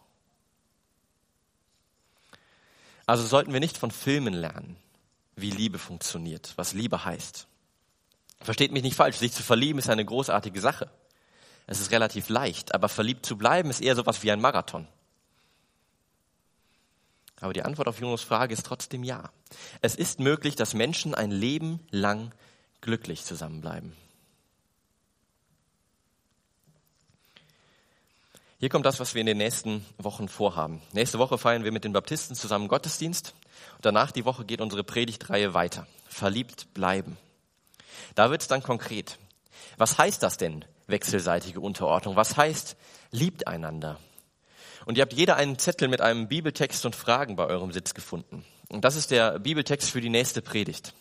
Also 3.05 3.25
sollten 3.25 3.53
wir 3.53 3.59
nicht 3.59 3.77
von 3.77 3.91
Filmen 3.91 4.33
lernen, 4.33 4.77
wie 5.35 5.51
Liebe 5.51 5.79
funktioniert, 5.79 6.53
was 6.55 6.73
Liebe 6.73 7.03
heißt. 7.03 7.47
Versteht 8.41 8.71
mich 8.71 8.83
nicht 8.83 8.95
falsch, 8.95 9.17
sich 9.17 9.33
zu 9.33 9.43
verlieben 9.43 9.79
ist 9.79 9.89
eine 9.89 10.05
großartige 10.05 10.61
Sache. 10.61 10.89
Es 11.67 11.79
ist 11.79 11.91
relativ 11.91 12.29
leicht, 12.29 12.73
aber 12.73 12.89
verliebt 12.89 13.25
zu 13.25 13.37
bleiben 13.37 13.69
ist 13.69 13.81
eher 13.81 13.95
sowas 13.95 14.23
wie 14.23 14.31
ein 14.31 14.41
Marathon. 14.41 14.87
Aber 17.39 17.53
die 17.53 17.63
Antwort 17.63 17.87
auf 17.87 17.99
Jonas 17.99 18.21
Frage 18.21 18.53
ist 18.53 18.65
trotzdem 18.65 19.03
ja. 19.03 19.31
Es 19.81 19.95
ist 19.95 20.19
möglich, 20.19 20.55
dass 20.55 20.73
Menschen 20.73 21.15
ein 21.15 21.31
Leben 21.31 21.79
lang 21.89 22.31
glücklich 22.81 23.25
zusammenbleiben. 23.25 23.93
Hier 28.62 28.69
kommt 28.69 28.86
das, 28.86 29.00
was 29.00 29.15
wir 29.15 29.21
in 29.21 29.26
den 29.26 29.39
nächsten 29.39 29.84
Wochen 29.97 30.28
vorhaben. 30.28 30.84
Nächste 30.93 31.17
Woche 31.17 31.39
feiern 31.39 31.63
wir 31.63 31.71
mit 31.71 31.84
den 31.84 31.93
Baptisten 31.93 32.36
zusammen 32.36 32.67
Gottesdienst 32.67 33.34
und 33.78 33.84
danach 33.88 34.12
die 34.12 34.24
Woche 34.24 34.45
geht 34.45 34.62
unsere 34.62 34.84
Predigtreihe 34.84 35.56
weiter. 35.56 35.88
Verliebt 36.08 36.71
bleiben. 36.76 37.17
Da 38.13 38.30
wird 38.30 38.43
es 38.43 38.47
dann 38.47 38.62
konkret. 38.62 39.17
Was 39.78 39.97
heißt 39.97 40.21
das 40.21 40.38
denn, 40.38 40.63
wechselseitige 40.86 41.60
Unterordnung? 41.60 42.15
Was 42.15 42.38
heißt, 42.38 42.78
liebt 43.10 43.47
einander? 43.47 43.97
Und 44.86 44.95
ihr 44.95 45.02
habt 45.02 45.13
jeder 45.13 45.38
einen 45.38 45.58
Zettel 45.58 45.88
mit 45.88 46.02
einem 46.02 46.28
Bibeltext 46.28 46.86
und 46.86 46.95
Fragen 46.95 47.36
bei 47.36 47.47
eurem 47.47 47.71
Sitz 47.71 47.95
gefunden. 47.95 48.45
Und 48.69 48.86
das 48.86 48.95
ist 48.95 49.10
der 49.10 49.39
Bibeltext 49.39 49.89
für 49.89 50.02
die 50.02 50.10
nächste 50.10 50.43
Predigt. 50.43 50.93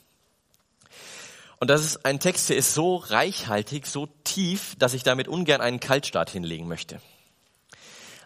Und 1.59 1.68
das 1.68 1.85
ist 1.85 2.07
ein 2.07 2.20
Text, 2.20 2.49
der 2.49 2.57
ist 2.57 2.73
so 2.73 2.96
reichhaltig, 2.96 3.87
so 3.87 4.09
tief, 4.25 4.77
dass 4.79 4.94
ich 4.94 5.03
damit 5.03 5.29
ungern 5.29 5.61
einen 5.61 5.79
Kaltstart 5.79 6.31
hinlegen 6.31 6.66
möchte. 6.66 7.03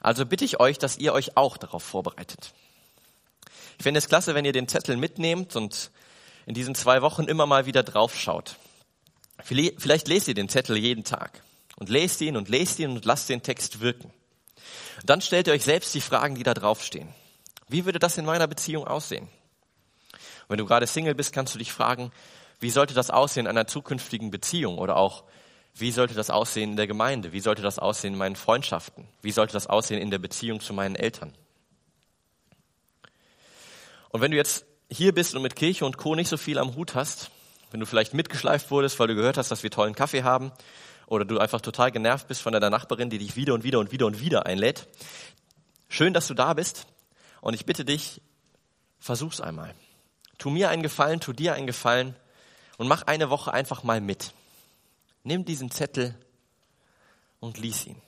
Also 0.05 0.27
bitte 0.27 0.45
ich 0.45 0.61
euch, 0.61 0.77
dass 0.77 0.99
ihr 0.99 1.15
euch 1.15 1.39
auch 1.39 1.57
darauf 1.57 1.83
vorbereitet. 1.83 2.53
Ich 3.79 3.85
finde 3.85 3.97
es 3.97 4.07
klasse, 4.07 4.35
wenn 4.35 4.45
ihr 4.45 4.53
den 4.53 4.69
Zettel 4.69 4.99
mitnehmt 4.99 5.57
und 5.57 5.91
in 6.45 6.53
diesen 6.53 6.75
zwei 6.75 7.01
Wochen 7.01 7.25
immer 7.25 7.47
mal 7.47 7.65
wieder 7.65 7.83
draufschaut. 7.83 8.57
Vielleicht 9.43 10.07
lest 10.07 10.29
ihr 10.29 10.35
den 10.35 10.51
Zettel 10.51 10.77
jeden 10.77 11.05
Tag 11.05 11.43
und 11.77 11.89
lest 11.89 12.21
ihn 12.21 12.37
und 12.37 12.51
lest 12.51 12.79
ihn 12.81 12.91
und 12.91 13.07
lasst 13.07 13.31
den 13.31 13.43
Text 13.43 13.81
wirken. 13.81 14.13
dann 15.05 15.23
stellt 15.23 15.47
ihr 15.47 15.55
euch 15.55 15.65
selbst 15.65 15.95
die 15.95 16.03
Fragen, 16.03 16.35
die 16.35 16.43
da 16.43 16.53
draufstehen. 16.53 17.09
Wie 17.69 17.87
würde 17.87 17.99
das 17.99 18.19
in 18.19 18.27
meiner 18.27 18.47
Beziehung 18.47 18.87
aussehen? 18.87 19.25
Und 20.13 20.51
wenn 20.51 20.59
du 20.59 20.67
gerade 20.67 20.87
Single 20.87 21.15
bist, 21.15 21.33
kannst 21.33 21.55
du 21.55 21.59
dich 21.59 21.73
fragen, 21.73 22.13
wie 22.61 22.69
sollte 22.69 22.93
das 22.93 23.09
aussehen 23.09 23.47
in 23.47 23.51
einer 23.57 23.67
zukünftigen 23.67 24.31
Beziehung 24.31 24.77
oder 24.77 24.97
auch 24.99 25.25
wie 25.77 25.91
sollte 25.91 26.15
das 26.15 26.31
aussehen 26.31 26.71
in 26.71 26.77
der 26.77 26.87
Gemeinde? 26.87 27.33
Wie 27.33 27.41
sollte 27.41 27.63
das 27.63 27.79
aussehen 27.79 28.15
in 28.15 28.19
meinen 28.19 28.37
Freundschaften? 28.37 29.09
Wie 29.23 29.33
sollte 29.33 29.53
das 29.53 29.67
aussehen 29.67 30.01
in 30.01 30.11
der 30.11 30.19
Beziehung 30.19 30.61
zu 30.61 30.73
meinen 30.73 30.95
Eltern? 30.95 31.33
Und 34.11 34.21
wenn 34.21 34.31
du 34.31 34.37
jetzt 34.37 34.65
hier 34.89 35.13
bist 35.13 35.35
und 35.35 35.43
mit 35.43 35.57
Kirche 35.57 35.85
und 35.85 35.97
Co. 35.97 36.15
nicht 36.15 36.29
so 36.29 36.37
viel 36.37 36.59
am 36.59 36.77
Hut 36.77 36.95
hast, 36.95 37.31
wenn 37.73 37.81
du 37.81 37.87
vielleicht 37.87 38.15
mitgeschleift 38.15 38.71
wurdest, 38.71 39.01
weil 39.01 39.09
du 39.09 39.17
gehört 39.17 39.37
hast, 39.37 39.51
dass 39.51 39.65
wir 39.65 39.71
tollen 39.71 39.97
Kaffee 39.97 40.23
haben, 40.23 40.53
oder 41.07 41.25
du 41.25 41.39
einfach 41.39 41.61
total 41.61 41.91
genervt 41.91 42.29
bist 42.29 42.43
von 42.43 42.53
deiner 42.53 42.71
Nachbarin, 42.71 43.11
die 43.11 43.19
dich 43.19 43.37
wieder 43.37 43.55
und 43.55 43.65
wieder 43.65 43.79
und 43.79 43.93
wieder 43.93 44.07
und 44.07 44.21
wieder 44.21 44.47
einlädt, 44.47 44.87
schön, 45.89 46.15
dass 46.15 46.29
du 46.29 46.35
da 46.35 46.55
bist. 46.55 46.87
Und 47.41 47.55
ich 47.55 47.67
bitte 47.67 47.85
dich, 47.85 48.23
versuch's 48.99 49.41
einmal. 49.41 49.75
Tu 50.39 50.51
mir 50.51 50.71
einen 50.71 50.83
Gefallen, 50.83 51.21
tu 51.21 51.33
dir 51.33 51.55
einen 51.55 51.67
Gefallen 51.67 52.17
und 52.79 52.89
mach 52.89 53.03
eine 53.03 53.31
Woche 53.31 53.53
einfach 53.53 53.83
mal 53.83 54.01
mit. 54.01 54.33
Nimm 55.25 55.45
diesen 55.45 55.71
Zettel 55.71 56.15
und 57.41 57.59
lies 57.59 57.87
ihn. 57.87 58.01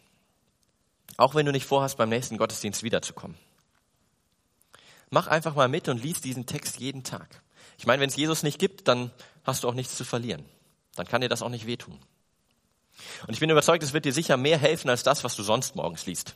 Auch 1.17 1.35
wenn 1.35 1.47
du 1.47 1.53
nicht 1.53 1.67
vorhast, 1.67 1.97
beim 1.97 2.11
nächsten 2.11 2.37
Gottesdienst 2.37 2.83
wiederzukommen. 2.83 3.37
Mach 5.11 5.27
einfach 5.27 5.55
mal 5.55 5.69
mit 5.69 5.89
und 5.89 6.03
lies 6.03 6.21
diesen 6.21 6.47
Text 6.47 6.79
jeden 6.79 7.05
Tag. 7.05 7.43
Ich 7.79 7.87
meine, 7.87 8.01
wenn 8.01 8.09
es 8.09 8.17
Jesus 8.17 8.43
nicht 8.43 8.59
gibt, 8.59 8.89
dann 8.89 9.11
hast 9.45 9.65
du 9.65 9.69
auch 9.69 9.75
nichts 9.75 9.97
zu 9.97 10.05
verlieren. 10.05 10.45
Dann 10.95 11.07
kann 11.07 11.21
dir 11.21 11.29
das 11.29 11.43
auch 11.43 11.49
nicht 11.49 11.67
wehtun. 11.67 11.99
Und 13.27 13.35
ich 13.35 13.41
bin 13.41 13.51
überzeugt, 13.51 13.83
es 13.83 13.93
wird 13.93 14.05
dir 14.05 14.13
sicher 14.13 14.37
mehr 14.37 14.59
helfen 14.59 14.91
als 14.91 15.03
das, 15.03 15.25
was 15.25 15.37
du 15.37 15.43
sonst 15.43 15.77
morgens 15.77 16.07
liest. 16.07 16.35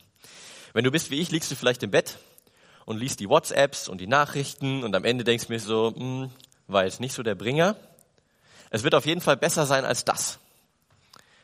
Wenn 0.73 0.83
du 0.83 0.91
bist 0.91 1.09
wie 1.09 1.19
ich, 1.19 1.31
liegst 1.31 1.51
du 1.51 1.55
vielleicht 1.55 1.83
im 1.83 1.91
Bett 1.91 2.17
und 2.85 2.97
liest 2.97 3.19
die 3.19 3.29
WhatsApps 3.29 3.87
und 3.87 3.99
die 3.99 4.07
Nachrichten 4.07 4.83
und 4.83 4.95
am 4.95 5.03
Ende 5.03 5.23
denkst 5.23 5.47
du 5.47 5.53
mir 5.53 5.59
so, 5.59 5.93
hm, 5.95 6.31
war 6.67 6.85
jetzt 6.85 6.99
nicht 6.99 7.13
so 7.13 7.23
der 7.23 7.35
Bringer. 7.35 7.75
Es 8.69 8.83
wird 8.83 8.95
auf 8.95 9.05
jeden 9.05 9.21
Fall 9.21 9.37
besser 9.37 9.65
sein 9.65 9.85
als 9.85 10.05
das. 10.05 10.39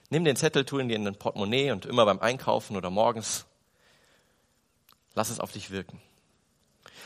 Nimm 0.09 0.23
den 0.23 0.35
Zettel, 0.35 0.65
tu 0.65 0.79
ihn 0.79 0.87
dir 0.87 0.95
in 0.95 1.05
den 1.05 1.17
Portemonnaie 1.17 1.71
und 1.71 1.85
immer 1.85 2.05
beim 2.05 2.19
Einkaufen 2.19 2.77
oder 2.77 2.89
morgens 2.89 3.45
lass 5.17 5.29
es 5.29 5.39
auf 5.39 5.51
dich 5.51 5.71
wirken. 5.71 5.99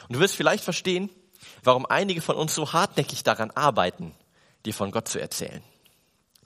Und 0.07 0.15
du 0.15 0.19
wirst 0.19 0.35
vielleicht 0.35 0.63
verstehen, 0.63 1.09
warum 1.63 1.85
einige 1.85 2.21
von 2.21 2.35
uns 2.35 2.53
so 2.53 2.73
hartnäckig 2.73 3.23
daran 3.23 3.49
arbeiten, 3.51 4.13
dir 4.65 4.73
von 4.73 4.91
Gott 4.91 5.07
zu 5.07 5.19
erzählen, 5.19 5.63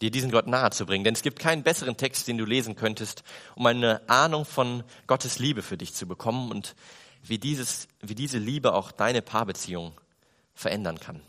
dir 0.02 0.12
diesen 0.12 0.32
Gott 0.32 0.48
nahe 0.48 0.70
zu 0.70 0.86
bringen. 0.86 1.04
Denn 1.04 1.16
es 1.16 1.24
gibt 1.24 1.40
keinen 1.40 1.64
besseren 1.64 1.98
Text, 1.98 2.28
den 2.28 2.38
du 2.38 2.46
lesen 2.46 2.76
könntest, 2.76 3.24
um 3.56 3.66
eine 3.66 4.08
Ahnung 4.08 4.46
von 4.46 4.84
Gottes 5.08 5.40
Liebe 5.40 5.64
für 5.64 5.78
dich 5.78 5.94
zu 5.94 6.08
bekommen 6.08 6.52
und 6.52 6.76
wie, 7.24 7.40
dieses, 7.40 7.88
wie 8.02 8.16
diese 8.16 8.38
Liebe 8.38 8.74
auch 8.74 8.92
deine 8.92 9.22
Paarbeziehung 9.22 10.00
verändern 10.54 11.00
kann. 11.00 11.22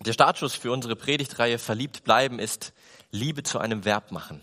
Der 0.00 0.12
Startschuss 0.12 0.54
für 0.54 0.70
unsere 0.70 0.94
Predigtreihe 0.94 1.58
Verliebt 1.58 2.04
bleiben 2.04 2.38
ist 2.38 2.72
Liebe 3.10 3.42
zu 3.42 3.58
einem 3.58 3.84
Verb 3.84 4.12
machen. 4.12 4.42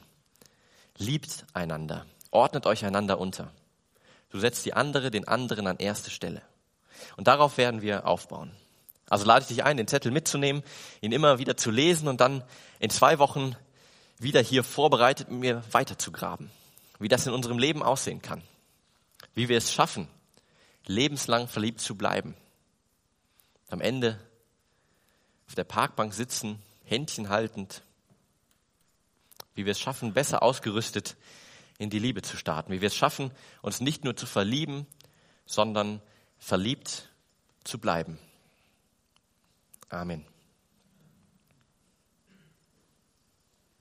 Liebt 0.98 1.46
einander, 1.54 2.06
ordnet 2.30 2.66
euch 2.66 2.84
einander 2.84 3.20
unter. 3.20 3.52
Du 4.30 4.40
setzt 4.40 4.66
die 4.66 4.74
andere, 4.74 5.12
den 5.12 5.28
anderen 5.28 5.68
an 5.68 5.78
erste 5.78 6.10
Stelle. 6.10 6.42
Und 7.16 7.28
darauf 7.28 7.58
werden 7.58 7.82
wir 7.82 8.06
aufbauen. 8.06 8.52
Also 9.10 9.26
lade 9.26 9.44
ich 9.44 9.48
dich 9.48 9.64
ein, 9.64 9.78
den 9.78 9.88
Zettel 9.88 10.12
mitzunehmen, 10.12 10.62
ihn 11.00 11.14
immer 11.14 11.40
wieder 11.40 11.56
zu 11.56 11.72
lesen 11.72 12.10
und 12.10 12.20
dann 12.20 12.44
in 12.80 12.90
zwei 12.90 13.20
Wochen 13.20 13.56
wieder 14.18 14.42
hier 14.42 14.64
vorbereitet 14.64 15.30
mit 15.30 15.40
mir 15.40 15.64
weiterzugraben. 15.72 16.50
Wie 17.00 17.08
das 17.08 17.28
in 17.28 17.34
unserem 17.34 17.60
Leben 17.60 17.82
aussehen 17.82 18.22
kann. 18.22 18.42
Wie 19.34 19.48
wir 19.48 19.58
es 19.58 19.72
schaffen, 19.72 20.08
lebenslang 20.86 21.48
verliebt 21.48 21.80
zu 21.80 21.96
bleiben. 21.96 22.36
Am 23.70 23.80
Ende 23.80 24.20
auf 25.48 25.56
der 25.56 25.64
Parkbank 25.64 26.14
sitzen, 26.14 26.62
Händchen 26.84 27.30
haltend, 27.30 27.84
wie 29.54 29.66
wir 29.66 29.72
es 29.72 29.80
schaffen, 29.80 30.14
besser 30.14 30.44
ausgerüstet 30.44 31.16
in 31.78 31.90
die 31.90 32.00
Liebe 32.00 32.22
zu 32.22 32.38
starten, 32.38 32.72
wie 32.72 32.82
wir 32.82 32.88
es 32.88 32.96
schaffen, 32.96 33.32
uns 33.62 33.82
nicht 33.82 34.04
nur 34.04 34.16
zu 34.16 34.26
verlieben, 34.26 34.86
sondern 35.46 36.02
verliebt 36.38 37.10
zu 37.64 37.80
bleiben. 37.80 38.20
Amen. 39.90 40.26